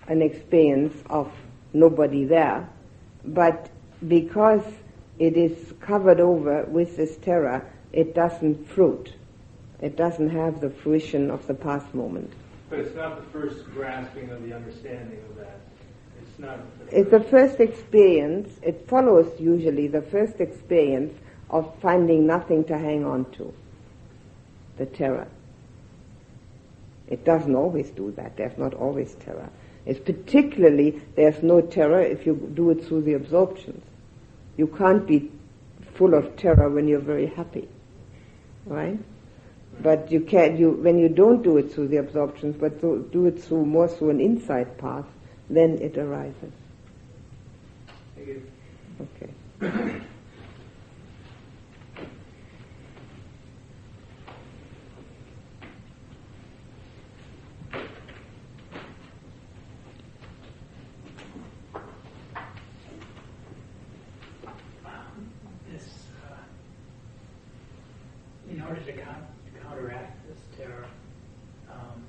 an 0.09 0.23
experience 0.23 0.97
of 1.11 1.33
nobody 1.73 2.25
there, 2.25 2.69
but 3.25 3.71
because 4.07 4.63
it 5.19 5.37
is 5.37 5.73
covered 5.81 6.21
over 6.21 6.65
with 6.65 6.97
this 6.97 7.17
terror, 7.17 7.67
it 7.93 8.15
doesn't 8.15 8.69
fruit. 8.69 9.13
It 9.81 9.97
doesn't 9.97 10.31
have 10.31 10.61
the 10.61 10.71
fruition 10.71 11.31
of 11.31 11.47
the 11.47 11.55
path 11.55 11.93
moment. 11.95 12.33
But 12.71 12.81
it's 12.81 12.95
not 12.95 13.17
the 13.17 13.31
first 13.31 13.65
grasping 13.73 14.31
of 14.31 14.43
the 14.43 14.55
understanding 14.55 15.21
of 15.31 15.37
that. 15.37 15.61
It's 16.21 16.39
not. 16.39 16.61
It's 16.91 17.11
the 17.11 17.21
first 17.21 17.61
experience, 17.61 18.59
it 18.63 18.89
follows 18.89 19.33
usually 19.39 19.87
the 19.87 20.03
first 20.03 20.41
experience 20.41 21.15
of 21.51 21.73
finding 21.81 22.27
nothing 22.27 22.65
to 22.65 22.79
hang 22.79 23.05
on 23.05 23.31
to. 23.33 23.53
The 24.79 24.87
terror. 24.87 25.29
It 27.09 27.25
doesn't 27.25 27.55
always 27.55 27.91
do 27.91 28.13
that. 28.13 28.37
There's 28.37 28.59
not 28.59 28.75
always 28.75 29.15
terror. 29.15 29.49
It's 29.85 30.01
particularly, 30.01 31.01
there's 31.15 31.43
no 31.43 31.61
terror 31.61 32.03
if 32.03 32.27
you 32.27 32.51
do 32.55 32.71
it 32.71 32.85
through 32.85 33.03
the 33.03 33.15
absorptions. 33.15 33.85
You 34.57 34.67
can't 34.67 35.07
be 35.07 35.31
full 35.95 36.15
of 36.15 36.37
terror 36.37 36.69
when 36.69 36.89
you're 36.89 36.99
very 36.99 37.27
happy. 37.27 37.69
Right? 38.65 38.99
But 39.81 40.11
you 40.11 40.21
can, 40.21 40.57
you, 40.57 40.71
when 40.73 40.99
you 40.99 41.09
don't 41.09 41.43
do 41.43 41.59
it 41.59 41.73
through 41.73 41.89
the 41.89 41.99
absorptions, 41.99 42.57
but 42.59 42.81
do, 42.81 43.09
do 43.13 43.27
it 43.27 43.41
through, 43.43 43.67
more 43.67 43.87
through 43.87 44.11
an 44.11 44.21
insight 44.21 44.79
path, 44.79 45.05
then 45.49 45.79
it 45.79 45.97
arises. 45.97 46.53
Okay. 48.19 50.01
order 68.69 68.81
to 68.81 68.93
con- 68.93 69.27
counteract 69.63 70.19
this 70.29 70.39
terror 70.59 70.87
um, 71.71 72.03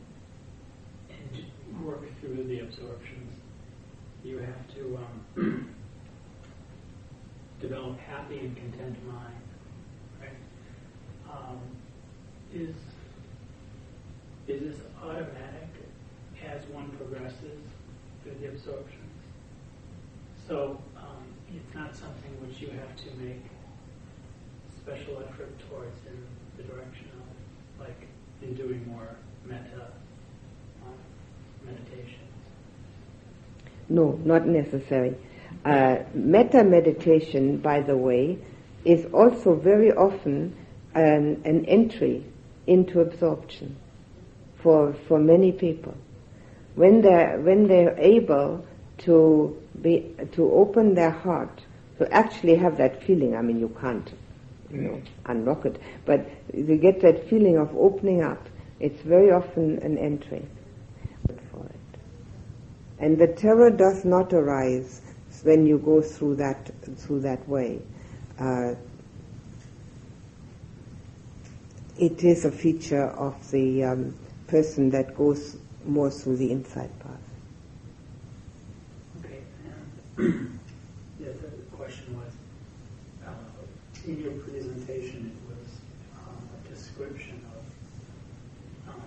and 1.10 1.86
work 1.86 2.02
through 2.20 2.44
the 2.46 2.60
absorptions, 2.60 3.34
you 4.24 4.40
have 4.40 4.76
to 4.76 4.98
um, 5.38 5.76
develop 7.62 8.00
happy 8.00 8.37
and 8.48 8.56
content 8.56 8.96
mind. 9.06 9.44
Right? 10.22 10.40
Um, 11.30 11.60
is 12.54 12.76
is 14.48 14.62
this 14.62 14.86
automatic 15.04 15.68
as 16.48 16.66
one 16.68 16.90
progresses 16.92 17.60
through 18.24 18.36
the 18.40 18.48
absorptions? 18.48 19.04
So 20.48 20.80
um, 20.96 21.26
it's 21.54 21.76
not 21.76 21.94
something 21.94 22.32
which 22.40 22.62
you 22.62 22.70
have 22.70 22.96
to 22.96 23.22
make 23.22 23.44
special 24.82 25.22
effort 25.28 25.52
towards 25.68 26.00
in 26.06 26.26
the 26.56 26.64
direction 26.64 27.08
of, 27.20 27.86
like 27.86 28.08
in 28.42 28.54
doing 28.54 28.88
more 28.88 29.10
metta 29.46 29.92
uh, 30.82 31.66
meditations. 31.66 32.14
No, 33.90 34.18
not 34.24 34.48
necessary. 34.48 35.18
Uh, 35.66 35.98
metta 36.14 36.64
meditation, 36.64 37.58
by 37.58 37.82
the 37.82 37.96
way, 37.96 38.38
is 38.86 39.06
also 39.14 39.56
very 39.56 39.92
often 39.92 40.56
an, 40.96 41.42
an 41.46 41.66
entry 41.66 42.24
into 42.68 43.02
absorption 43.02 43.76
for, 44.62 44.94
for 45.08 45.20
many 45.20 45.52
people. 45.52 45.96
When 46.76 47.02
they're, 47.02 47.40
when 47.40 47.68
they're 47.68 47.98
able 47.98 48.66
to 49.00 49.58
be, 49.82 50.16
to 50.34 50.52
open 50.52 50.94
their 50.94 51.12
heart, 51.12 51.62
to 51.98 52.12
actually 52.14 52.56
have 52.56 52.78
that 52.78 53.04
feeling, 53.04 53.36
I 53.36 53.42
mean, 53.42 53.60
you 53.60 53.76
can't, 53.82 54.12
you 54.72 54.82
know, 54.82 55.02
unlock 55.26 55.66
it, 55.66 55.82
but 56.06 56.30
you 56.54 56.78
get 56.78 57.02
that 57.02 57.30
feeling 57.30 57.58
of 57.58 57.76
opening 57.76 58.24
up, 58.24 58.48
it's 58.80 59.02
very 59.02 59.32
often 59.32 59.80
an 59.80 59.98
entry 59.98 60.46
for 61.52 61.66
it. 61.66 62.00
And 63.00 63.18
the 63.18 63.28
terror 63.28 63.72
does 63.72 64.06
not 64.06 64.34
arise 64.34 65.02
when 65.44 65.66
you 65.66 65.78
go 65.78 66.02
through 66.02 66.36
that, 66.36 66.72
through 66.98 67.22
that 67.22 67.48
way. 67.48 67.80
Uh, 68.40 68.76
it 71.98 72.24
is 72.24 72.46
a 72.46 72.52
feature 72.52 73.08
of 73.08 73.52
the 73.52 73.84
um, 73.84 74.16
person 74.48 74.90
that 74.92 75.16
goes 75.16 75.58
more 75.86 76.12
through 76.12 76.38
the 76.38 76.52
insight 76.52 76.92
path. 77.00 77.18
Okay. 79.24 79.42
And 80.18 80.60
the 81.20 81.76
question 81.76 82.16
was, 82.18 82.34
uh, 83.26 83.32
in 84.06 84.22
your 84.22 84.34
presentation, 84.34 85.32
it 85.32 85.50
was 85.50 85.68
um, 86.18 86.50
a 86.54 86.70
description 86.70 87.42
of 87.56 88.94
um, 88.94 89.02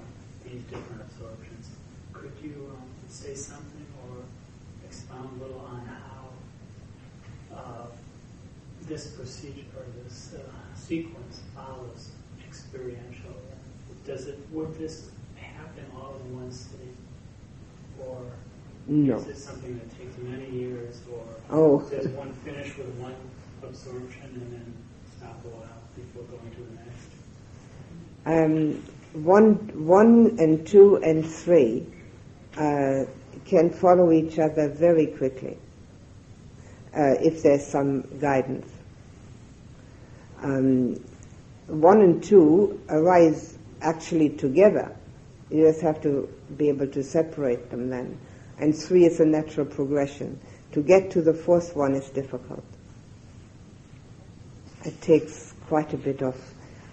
these 0.44 0.62
different 0.62 1.02
absorptions. 1.02 1.68
Could 2.12 2.32
you 2.42 2.76
um, 2.76 2.82
say 3.08 3.34
something 3.34 3.86
or 4.08 4.16
expound 4.84 5.30
a 5.40 5.44
little 5.44 5.60
on 5.60 5.86
how 5.86 7.56
uh, 7.56 7.86
this 8.90 9.06
procedure 9.12 9.62
or 9.76 9.84
this 10.02 10.34
uh, 10.34 10.40
sequence 10.76 11.40
follows 11.54 12.10
experiential? 12.46 13.34
Does 14.04 14.26
it 14.26 14.38
would 14.50 14.76
this 14.76 15.10
happen 15.36 15.84
all 15.96 16.16
in 16.26 16.34
one 16.40 16.50
sitting, 16.50 16.96
or 18.04 18.18
No. 18.88 19.18
is 19.18 19.28
it 19.28 19.36
something 19.38 19.78
that 19.78 19.88
takes 19.96 20.18
many 20.18 20.50
years, 20.50 21.00
or 21.12 21.22
Oh. 21.56 21.78
does 21.88 22.08
one 22.08 22.32
finish 22.44 22.76
with 22.76 22.88
one 22.98 23.14
absorption 23.62 24.24
and 24.34 24.52
then 24.52 24.74
stop 25.16 25.38
a 25.44 25.48
while 25.48 25.80
before 25.94 26.24
going 26.24 26.50
to 26.50 26.62
the 26.66 26.74
next? 26.82 27.10
Um, 28.26 28.82
one, 29.22 29.54
one 29.86 30.36
and 30.40 30.66
two 30.66 30.96
and 30.96 31.24
three 31.24 31.86
uh, 32.56 33.04
can 33.44 33.70
follow 33.70 34.10
each 34.10 34.40
other 34.40 34.68
very 34.68 35.06
quickly 35.06 35.56
uh, 36.96 37.14
if 37.22 37.42
there's 37.44 37.64
some 37.64 38.02
guidance. 38.20 38.66
Um, 40.42 40.96
one 41.66 42.00
and 42.00 42.22
two 42.22 42.80
arise 42.88 43.56
actually 43.80 44.30
together. 44.30 44.96
You 45.50 45.66
just 45.66 45.80
have 45.82 46.00
to 46.02 46.28
be 46.56 46.68
able 46.68 46.88
to 46.88 47.02
separate 47.02 47.70
them 47.70 47.90
then. 47.90 48.18
And 48.58 48.76
three 48.76 49.04
is 49.04 49.20
a 49.20 49.24
natural 49.24 49.66
progression. 49.66 50.38
To 50.72 50.82
get 50.82 51.10
to 51.12 51.22
the 51.22 51.34
fourth 51.34 51.74
one 51.74 51.94
is 51.94 52.08
difficult. 52.10 52.64
It 54.84 55.00
takes 55.00 55.54
quite 55.66 55.92
a 55.92 55.96
bit 55.96 56.22
of 56.22 56.36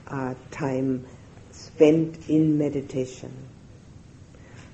uh, 0.07 0.33
time 0.51 1.05
spent 1.51 2.29
in 2.29 2.57
meditation. 2.57 3.33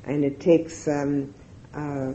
And 0.06 0.24
it 0.24 0.40
takes, 0.40 0.88
um, 0.88 1.34
uh, 1.74 2.14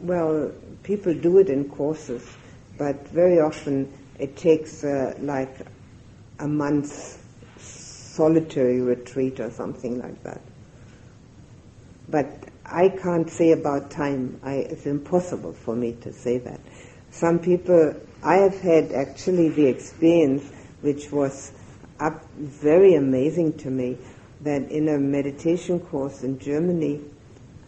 well, 0.00 0.52
people 0.82 1.14
do 1.14 1.38
it 1.38 1.48
in 1.48 1.68
courses, 1.68 2.28
but 2.78 3.08
very 3.08 3.40
often 3.40 3.92
it 4.22 4.36
takes 4.36 4.84
uh, 4.84 5.14
like 5.18 5.52
a 6.38 6.46
month's 6.46 7.18
solitary 7.58 8.80
retreat 8.80 9.40
or 9.40 9.50
something 9.50 9.98
like 9.98 10.22
that. 10.22 10.40
But 12.08 12.28
I 12.64 12.90
can't 12.90 13.28
say 13.28 13.50
about 13.50 13.90
time. 13.90 14.38
I, 14.44 14.54
it's 14.54 14.86
impossible 14.86 15.54
for 15.54 15.74
me 15.74 15.94
to 16.02 16.12
say 16.12 16.38
that. 16.38 16.60
Some 17.10 17.40
people, 17.40 17.96
I 18.22 18.36
have 18.36 18.60
had 18.60 18.92
actually 18.92 19.48
the 19.48 19.66
experience, 19.66 20.48
which 20.82 21.10
was 21.10 21.50
up, 21.98 22.24
very 22.36 22.94
amazing 22.94 23.58
to 23.58 23.70
me, 23.70 23.98
that 24.42 24.70
in 24.70 24.88
a 24.88 24.98
meditation 24.98 25.80
course 25.80 26.22
in 26.22 26.38
Germany, 26.38 27.00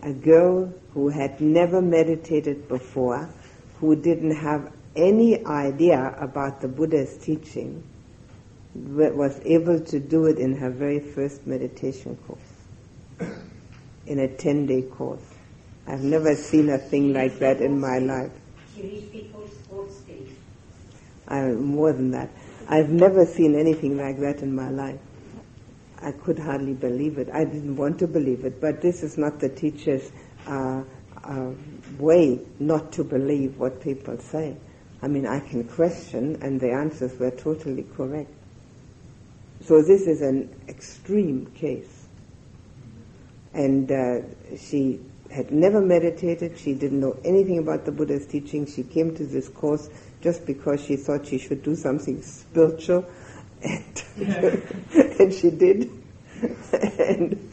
a 0.02 0.12
girl 0.12 0.72
who 0.92 1.09
had 1.09 1.40
never 1.40 1.82
meditated 1.82 2.68
before, 2.68 3.28
who 3.80 3.96
didn't 3.96 4.36
have 4.36 4.72
any 4.97 5.45
idea 5.45 6.16
about 6.20 6.61
the 6.61 6.68
Buddha's 6.68 7.16
teaching, 7.18 7.82
was 8.74 9.40
able 9.45 9.80
to 9.80 10.01
do 10.01 10.26
it 10.26 10.38
in 10.38 10.57
her 10.57 10.70
very 10.70 10.99
first 11.01 11.47
meditation 11.47 12.16
course, 12.26 13.30
in 14.07 14.18
a 14.18 14.28
10 14.28 14.66
day 14.66 14.82
course. 14.82 15.22
I've 15.86 16.03
never 16.03 16.34
seen 16.34 16.70
a 16.70 16.78
thing 16.78 17.12
like 17.12 17.38
that 17.40 17.61
in 17.61 17.78
my 17.78 17.99
life. 17.99 18.32
She 18.74 18.82
reached 18.82 19.12
before 19.12 19.47
sports 19.49 19.97
days. 20.01 20.30
I, 21.28 21.42
more 21.42 21.92
than 21.92 22.11
that. 22.12 22.30
I've 22.68 22.88
never 22.88 23.26
seen 23.26 23.55
anything 23.55 23.97
like 23.97 24.18
that 24.20 24.40
in 24.40 24.55
my 24.55 24.70
life. 24.70 24.99
I 26.01 26.12
could 26.12 26.38
hardly 26.38 26.72
believe 26.72 27.18
it. 27.18 27.28
I 27.32 27.45
didn't 27.45 27.76
want 27.76 27.99
to 28.01 28.07
believe 28.07 28.45
it, 28.45 28.61
but 28.61 28.80
this 28.80 29.03
is 29.03 29.16
not 29.16 29.40
the 29.40 29.49
teacher's 29.49 30.11
uh, 30.47 30.82
uh, 31.22 31.51
way 31.99 32.40
not 32.59 32.92
to 32.92 33.05
believe 33.05 33.59
what 33.59 33.80
people 33.80 34.18
say. 34.18 34.57
I 35.05 35.07
mean, 35.07 35.26
I 35.26 35.38
can 35.38 35.64
question, 35.64 36.38
and 36.40 36.59
the 36.59 36.72
answers 36.72 37.18
were 37.18 37.30
totally 37.30 37.82
correct. 37.94 38.30
So 39.66 39.82
this 39.82 40.07
is 40.07 40.22
an 40.22 40.48
extreme 40.66 41.44
case. 41.55 42.07
And 43.52 43.92
uh, 43.92 44.22
she 44.57 45.00
had 45.30 45.52
never 45.52 45.82
meditated. 45.82 46.59
She 46.59 46.72
didn't 46.72 47.00
know 47.00 47.18
anything 47.22 47.59
about 47.59 47.84
the 47.84 47.92
Buddha's 47.92 48.26
teaching. 48.26 48.64
She 48.64 48.82
came 48.82 49.14
to 49.16 49.26
this 49.26 49.46
course 49.50 49.90
just 50.22 50.46
because 50.46 50.82
she 50.82 50.96
thought 50.96 51.26
she 51.26 51.36
should 51.36 51.62
do 51.62 51.76
something 51.76 52.22
spiritual, 52.22 53.05
and, 53.62 54.02
and 54.16 55.34
she 55.34 55.50
did, 55.50 55.90
and 56.98 57.52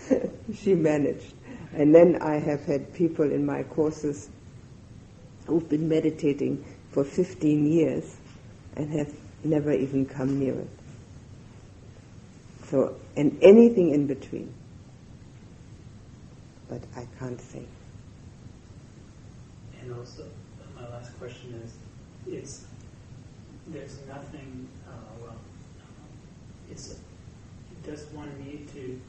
she 0.56 0.74
managed. 0.74 1.34
And 1.74 1.94
then 1.94 2.22
I 2.22 2.40
have 2.40 2.64
had 2.64 2.94
people 2.94 3.30
in 3.30 3.46
my 3.46 3.64
courses 3.64 4.30
who've 5.48 5.68
been 5.68 5.90
meditating 5.90 6.64
for 6.92 7.04
15 7.04 7.72
years 7.72 8.18
and 8.76 8.92
have 8.92 9.14
never 9.44 9.72
even 9.72 10.06
come 10.06 10.40
near 10.40 10.54
it. 10.54 10.70
So, 12.70 12.96
and 13.18 13.38
anything 13.42 13.94
in 13.94 14.08
between. 14.08 14.54
But 16.70 16.82
I 16.96 17.06
can't 17.20 17.40
say. 17.42 17.66
And 19.82 19.94
also, 19.94 20.26
my 20.76 20.88
last 20.90 21.18
question 21.20 21.62
is, 21.64 21.74
it's 22.34 22.66
there's 23.68 23.98
nothing. 24.08 24.68
Uh, 24.88 24.92
well, 25.22 25.36
it's 26.70 26.96
does 27.84 28.06
one 28.14 28.30
need 28.40 28.72
to? 28.74 29.02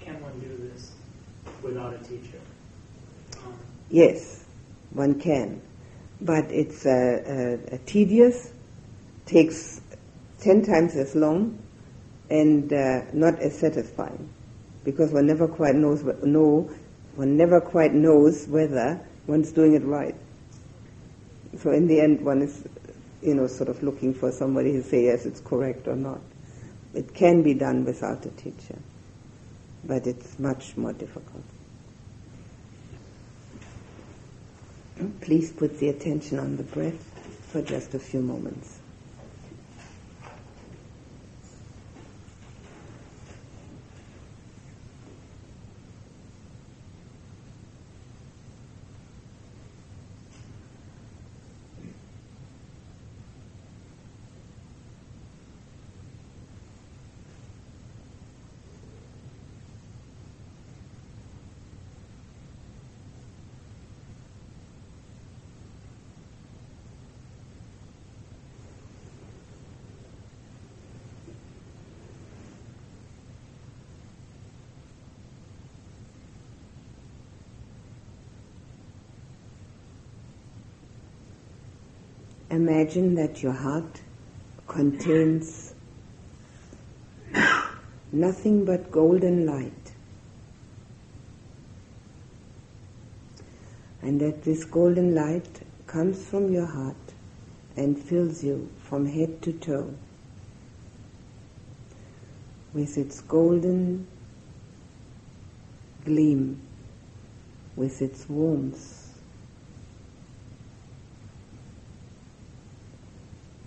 Can 0.00 0.20
one 0.20 0.38
do 0.40 0.70
this 0.70 0.92
without 1.62 1.94
a 1.94 1.98
teacher? 1.98 2.40
Um, 3.46 3.54
Yes, 3.88 4.44
one 4.90 5.18
can. 5.18 5.62
But 6.20 6.50
it's 6.50 6.86
uh, 6.86 6.90
uh, 7.70 7.74
uh, 7.74 7.78
tedious, 7.86 8.52
takes 9.26 9.80
ten 10.40 10.64
times 10.64 10.96
as 10.96 11.14
long, 11.14 11.58
and 12.30 12.70
not 13.12 13.38
as 13.40 13.58
satisfying. 13.58 14.28
Because 14.84 15.12
one 15.12 15.26
never 15.26 15.48
quite 15.48 15.74
knows 15.74 16.02
know, 16.22 16.70
one 17.16 17.36
never 17.36 17.60
quite 17.60 17.92
knows 17.92 18.46
whether 18.48 19.00
one's 19.26 19.52
doing 19.52 19.74
it 19.74 19.84
right. 19.84 20.14
So 21.58 21.70
in 21.72 21.86
the 21.86 22.00
end, 22.00 22.24
one 22.24 22.42
is, 22.42 22.66
you 23.22 23.34
know, 23.34 23.46
sort 23.46 23.68
of 23.68 23.82
looking 23.82 24.14
for 24.14 24.30
somebody 24.30 24.72
to 24.72 24.82
say 24.82 25.04
yes, 25.04 25.26
it's 25.26 25.40
correct 25.40 25.88
or 25.88 25.96
not. 25.96 26.20
It 26.94 27.14
can 27.14 27.42
be 27.42 27.54
done 27.54 27.84
without 27.84 28.24
a 28.24 28.30
teacher, 28.30 28.78
but 29.84 30.06
it's 30.06 30.38
much 30.38 30.76
more 30.76 30.92
difficult. 30.92 31.44
Please 35.20 35.52
put 35.52 35.78
the 35.78 35.90
attention 35.90 36.38
on 36.38 36.56
the 36.56 36.62
breath 36.62 37.02
for 37.50 37.60
just 37.60 37.94
a 37.94 37.98
few 37.98 38.20
moments. 38.20 38.75
Imagine 82.50 83.14
that 83.16 83.42
your 83.42 83.52
heart 83.52 84.02
contains 84.68 85.74
nothing 88.12 88.64
but 88.64 88.90
golden 88.90 89.46
light. 89.46 89.92
And 94.00 94.20
that 94.20 94.44
this 94.44 94.64
golden 94.64 95.14
light 95.14 95.62
comes 95.86 96.24
from 96.24 96.52
your 96.52 96.66
heart 96.66 96.96
and 97.76 97.98
fills 97.98 98.44
you 98.44 98.70
from 98.78 99.06
head 99.06 99.42
to 99.42 99.52
toe 99.52 99.94
with 102.72 102.96
its 102.98 103.20
golden 103.22 104.06
gleam, 106.04 106.60
with 107.74 108.00
its 108.02 108.28
warmth. 108.28 109.05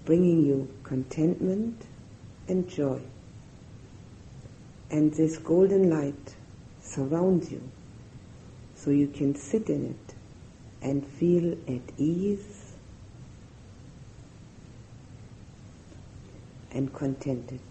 Bringing 0.09 0.43
you 0.43 0.67
contentment 0.81 1.85
and 2.47 2.67
joy. 2.67 2.99
And 4.89 5.13
this 5.13 5.37
golden 5.37 5.87
light 5.91 6.33
surrounds 6.81 7.51
you 7.51 7.61
so 8.73 8.89
you 8.89 9.05
can 9.05 9.35
sit 9.35 9.69
in 9.69 9.85
it 9.85 10.15
and 10.81 11.05
feel 11.05 11.51
at 11.67 11.83
ease 11.99 12.73
and 16.71 16.91
contented. 16.91 17.61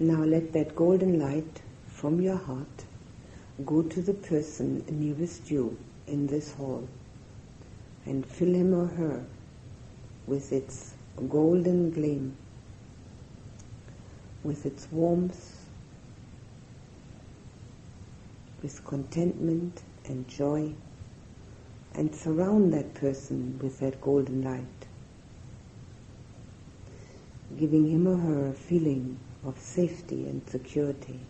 Now 0.00 0.22
let 0.22 0.52
that 0.52 0.76
golden 0.76 1.18
light 1.18 1.60
from 1.88 2.20
your 2.20 2.36
heart 2.36 2.84
go 3.66 3.82
to 3.82 4.00
the 4.00 4.14
person 4.14 4.84
nearest 4.88 5.50
you 5.50 5.76
in 6.06 6.28
this 6.28 6.52
hall 6.52 6.86
and 8.06 8.24
fill 8.24 8.54
him 8.54 8.72
or 8.72 8.86
her 8.86 9.24
with 10.28 10.52
its 10.52 10.94
golden 11.28 11.90
gleam, 11.90 12.36
with 14.44 14.64
its 14.66 14.86
warmth, 14.92 15.68
with 18.62 18.84
contentment 18.84 19.82
and 20.04 20.28
joy, 20.28 20.72
and 21.94 22.14
surround 22.14 22.72
that 22.72 22.94
person 22.94 23.58
with 23.60 23.80
that 23.80 24.00
golden 24.00 24.42
light, 24.42 24.86
giving 27.58 27.90
him 27.90 28.06
or 28.06 28.16
her 28.16 28.46
a 28.46 28.52
feeling 28.52 29.18
of 29.48 29.58
safety 29.58 30.26
and 30.26 30.48
security. 30.48 31.20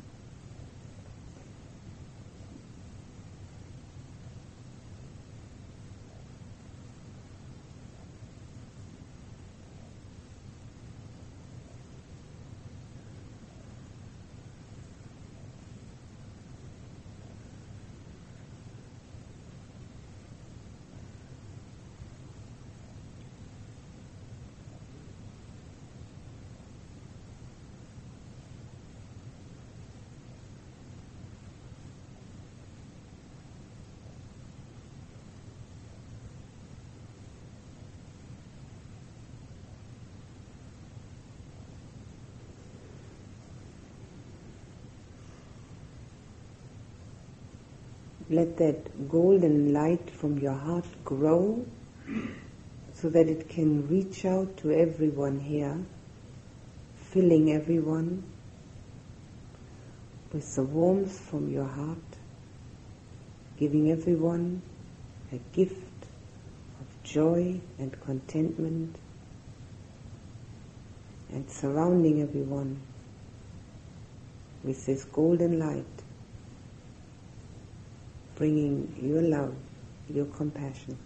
Let 48.39 48.57
that 48.57 49.09
golden 49.09 49.72
light 49.72 50.09
from 50.09 50.39
your 50.39 50.53
heart 50.55 50.84
grow 51.05 51.66
so 52.95 53.09
that 53.09 53.26
it 53.26 53.49
can 53.49 53.89
reach 53.89 54.24
out 54.24 54.57
to 54.59 54.70
everyone 54.70 55.41
here, 55.41 55.76
filling 57.11 57.53
everyone 57.53 58.22
with 60.32 60.55
the 60.55 60.62
warmth 60.62 61.18
from 61.18 61.51
your 61.51 61.66
heart, 61.66 62.11
giving 63.59 63.91
everyone 63.91 64.62
a 65.32 65.39
gift 65.53 66.07
of 66.80 67.03
joy 67.03 67.61
and 67.78 68.01
contentment, 68.03 68.95
and 71.32 71.51
surrounding 71.51 72.22
everyone 72.22 72.80
with 74.62 74.86
this 74.86 75.03
golden 75.07 75.59
light 75.59 75.97
bringing 78.39 78.95
your 79.03 79.22
love, 79.22 79.55
your 80.09 80.26
compassion. 80.26 80.97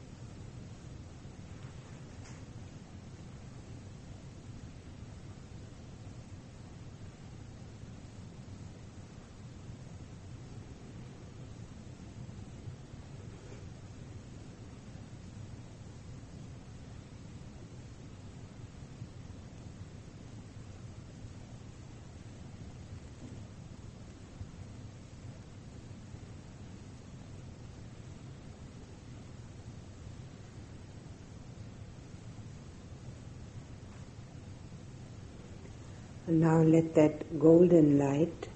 Now 36.41 36.59
let 36.63 36.95
that 36.95 37.39
golden 37.39 37.99
light 37.99 38.49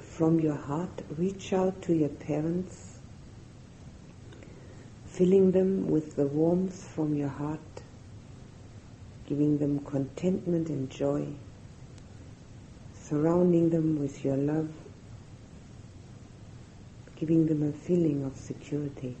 from 0.00 0.40
your 0.40 0.54
heart 0.54 1.02
reach 1.16 1.52
out 1.52 1.82
to 1.82 1.94
your 1.94 2.08
parents 2.08 2.90
filling 5.20 5.50
them 5.50 5.86
with 5.88 6.16
the 6.16 6.26
warmth 6.26 6.88
from 6.94 7.14
your 7.14 7.28
heart, 7.28 7.82
giving 9.26 9.58
them 9.58 9.78
contentment 9.80 10.68
and 10.68 10.88
joy, 10.88 11.26
surrounding 12.94 13.68
them 13.68 13.98
with 14.00 14.24
your 14.24 14.36
love, 14.36 14.70
giving 17.16 17.46
them 17.46 17.62
a 17.62 17.72
feeling 17.72 18.24
of 18.24 18.34
security. 18.36 19.14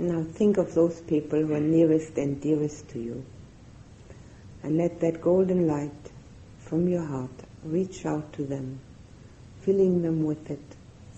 Now 0.00 0.22
think 0.22 0.56
of 0.56 0.72
those 0.72 1.02
people 1.02 1.42
who 1.42 1.52
are 1.52 1.60
nearest 1.60 2.16
and 2.16 2.40
dearest 2.40 2.88
to 2.88 2.98
you. 2.98 3.22
And 4.62 4.78
let 4.78 4.98
that 5.00 5.20
golden 5.20 5.66
light 5.66 6.10
from 6.58 6.88
your 6.88 7.04
heart 7.04 7.42
reach 7.62 8.06
out 8.06 8.32
to 8.32 8.44
them, 8.44 8.80
filling 9.60 10.00
them 10.00 10.24
with 10.24 10.50
it, 10.50 10.64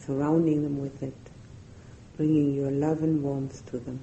surrounding 0.04 0.64
them 0.64 0.80
with 0.80 1.00
it, 1.00 1.14
bringing 2.16 2.54
your 2.54 2.72
love 2.72 3.04
and 3.04 3.22
warmth 3.22 3.64
to 3.70 3.78
them. 3.78 4.00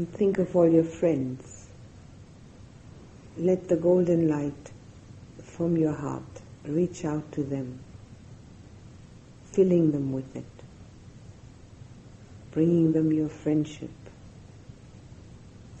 And 0.00 0.10
think 0.10 0.38
of 0.38 0.56
all 0.56 0.66
your 0.66 0.82
friends. 0.82 1.66
Let 3.36 3.68
the 3.68 3.76
golden 3.76 4.28
light 4.28 4.70
from 5.42 5.76
your 5.76 5.92
heart 5.92 6.40
reach 6.64 7.04
out 7.04 7.30
to 7.32 7.42
them, 7.42 7.80
filling 9.52 9.92
them 9.92 10.10
with 10.10 10.34
it, 10.34 10.46
bringing 12.50 12.92
them 12.92 13.12
your 13.12 13.28
friendship 13.28 13.90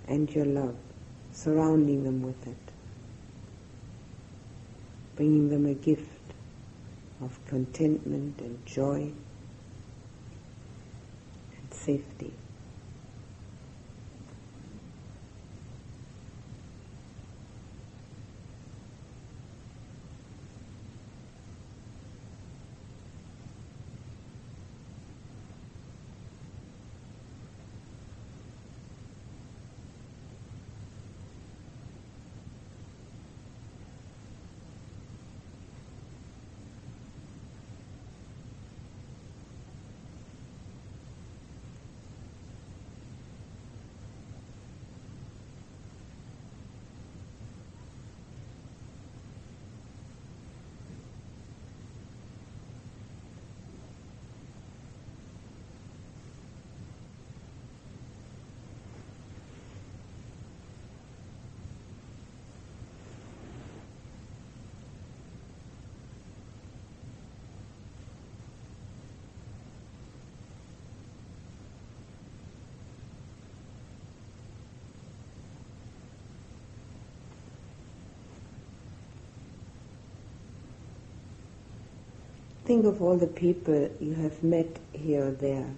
and 0.06 0.30
your 0.34 0.44
love, 0.44 0.76
surrounding 1.32 2.04
them 2.04 2.20
with 2.20 2.46
it, 2.46 2.74
bringing 5.16 5.48
them 5.48 5.64
a 5.64 5.72
gift 5.72 6.34
of 7.22 7.38
contentment 7.46 8.38
and 8.42 8.66
joy 8.66 9.10
and 11.56 11.72
safety. 11.72 12.34
Think 82.70 82.86
of 82.86 83.02
all 83.02 83.16
the 83.16 83.26
people 83.26 83.90
you 83.98 84.14
have 84.14 84.44
met 84.44 84.78
here 84.92 85.26
or 85.26 85.30
there, 85.32 85.74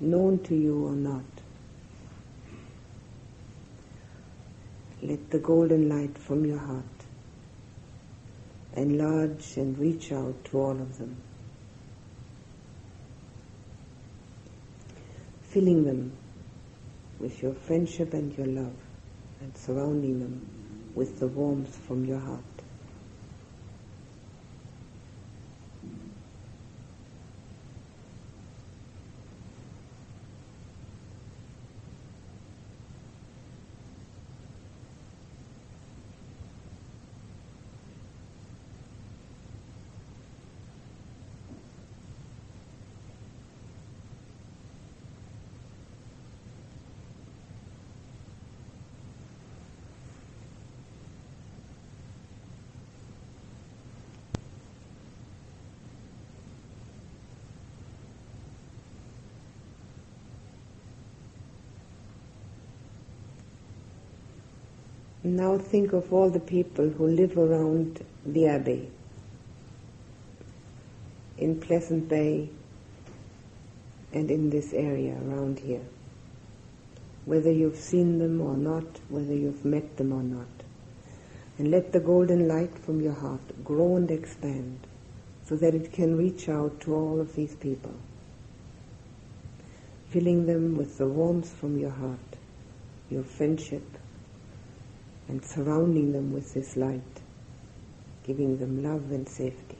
known 0.00 0.40
to 0.40 0.56
you 0.56 0.84
or 0.84 0.96
not. 0.96 1.22
Let 5.00 5.30
the 5.30 5.38
golden 5.38 5.88
light 5.88 6.18
from 6.18 6.44
your 6.44 6.58
heart 6.58 7.04
enlarge 8.74 9.56
and 9.56 9.78
reach 9.78 10.10
out 10.10 10.44
to 10.46 10.58
all 10.58 10.72
of 10.72 10.98
them, 10.98 11.16
filling 15.42 15.84
them 15.84 16.10
with 17.20 17.40
your 17.44 17.54
friendship 17.54 18.12
and 18.12 18.36
your 18.36 18.48
love, 18.48 18.74
and 19.40 19.56
surrounding 19.56 20.18
them 20.18 20.48
with 20.96 21.20
the 21.20 21.28
warmth 21.28 21.76
from 21.86 22.04
your 22.04 22.18
heart. 22.18 22.42
Now 65.30 65.58
think 65.58 65.92
of 65.92 66.12
all 66.12 66.28
the 66.28 66.40
people 66.40 66.88
who 66.88 67.06
live 67.06 67.38
around 67.38 68.04
the 68.26 68.48
Abbey 68.48 68.90
in 71.38 71.60
Pleasant 71.60 72.08
Bay 72.08 72.50
and 74.12 74.28
in 74.28 74.50
this 74.50 74.72
area 74.72 75.14
around 75.14 75.60
here. 75.60 75.84
Whether 77.26 77.52
you've 77.52 77.76
seen 77.76 78.18
them 78.18 78.40
or 78.40 78.56
not, 78.56 78.98
whether 79.08 79.32
you've 79.32 79.64
met 79.64 79.96
them 79.98 80.12
or 80.12 80.24
not. 80.24 80.48
And 81.58 81.70
let 81.70 81.92
the 81.92 82.00
golden 82.00 82.48
light 82.48 82.76
from 82.76 83.00
your 83.00 83.12
heart 83.12 83.64
grow 83.64 83.94
and 83.94 84.10
expand 84.10 84.80
so 85.44 85.54
that 85.54 85.76
it 85.76 85.92
can 85.92 86.18
reach 86.18 86.48
out 86.48 86.80
to 86.80 86.92
all 86.92 87.20
of 87.20 87.36
these 87.36 87.54
people, 87.54 87.94
filling 90.08 90.46
them 90.46 90.76
with 90.76 90.98
the 90.98 91.06
warmth 91.06 91.52
from 91.52 91.78
your 91.78 91.90
heart, 91.90 92.36
your 93.10 93.22
friendship, 93.22 93.84
and 95.30 95.44
surrounding 95.44 96.12
them 96.12 96.32
with 96.32 96.54
this 96.54 96.76
light, 96.76 97.22
giving 98.26 98.58
them 98.58 98.82
love 98.82 99.12
and 99.12 99.28
safety. 99.28 99.79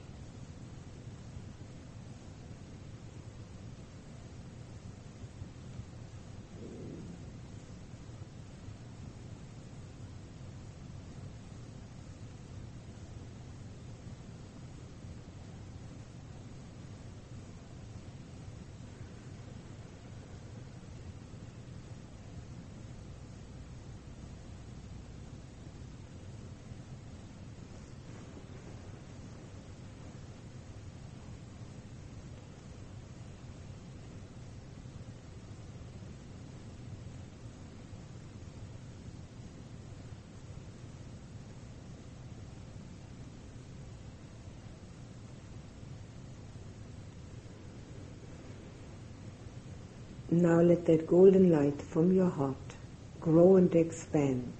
Now 50.33 50.61
let 50.61 50.87
that 50.87 51.09
golden 51.09 51.51
light 51.51 51.83
from 51.83 52.12
your 52.12 52.31
heart 52.31 52.76
grow 53.20 53.57
and 53.57 53.74
expand 53.74 54.53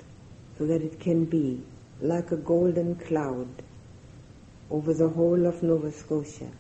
so 0.59 0.67
that 0.67 0.83
it 0.83 0.99
can 0.99 1.27
be 1.27 1.63
like 2.01 2.33
a 2.33 2.37
golden 2.37 2.97
cloud 2.97 3.47
over 4.69 4.93
the 4.93 5.09
whole 5.09 5.47
of 5.47 5.63
Nova 5.63 5.93
Scotia. 5.93 6.51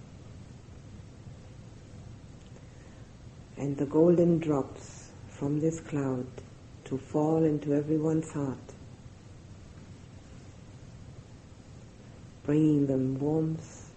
And 3.56 3.76
the 3.76 3.86
golden 3.86 4.38
drops 4.38 5.10
from 5.28 5.58
this 5.58 5.80
cloud 5.80 6.26
to 6.84 6.96
fall 6.96 7.42
into 7.42 7.74
everyone's 7.74 8.30
heart, 8.30 8.74
bringing 12.44 12.86
them 12.86 13.18
warmth, 13.18 13.90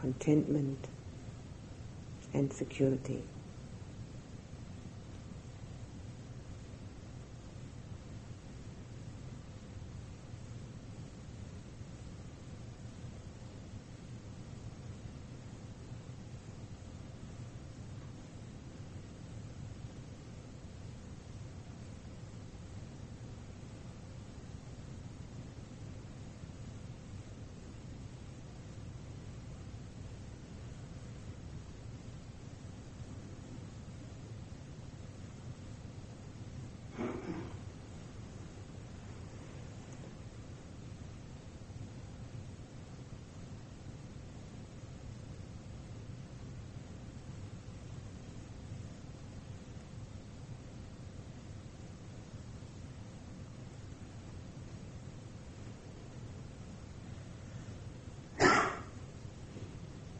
contentment, 0.00 0.88
and 2.32 2.52
security. 2.52 3.22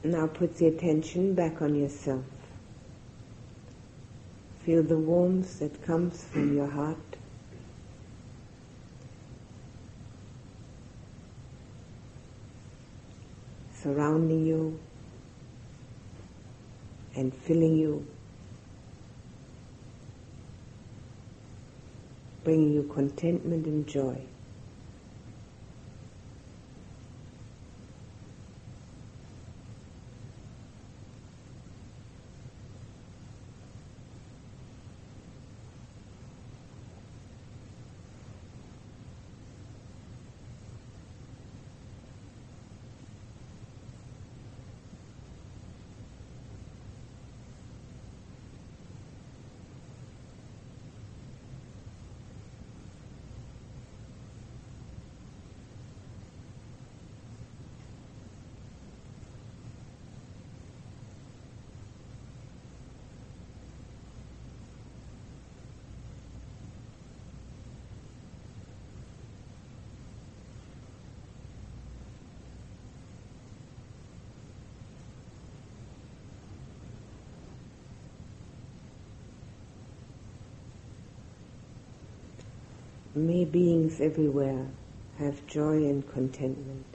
Now 0.03 0.27
put 0.27 0.57
the 0.57 0.67
attention 0.67 1.35
back 1.35 1.61
on 1.61 1.75
yourself. 1.75 2.25
Feel 4.65 4.83
the 4.83 4.97
warmth 4.97 5.59
that 5.59 5.83
comes 5.83 6.25
from 6.25 6.57
your 6.57 6.69
heart. 6.69 6.97
Surrounding 13.75 14.47
you 14.47 14.79
and 17.15 17.35
filling 17.35 17.77
you, 17.77 18.07
bringing 22.45 22.73
you 22.73 22.91
contentment 22.95 23.67
and 23.67 23.87
joy. 23.87 24.30
May 83.27 83.45
beings 83.45 84.01
everywhere 84.01 84.67
have 85.19 85.47
joy 85.47 85.85
and 85.85 86.11
contentment. 86.11 86.90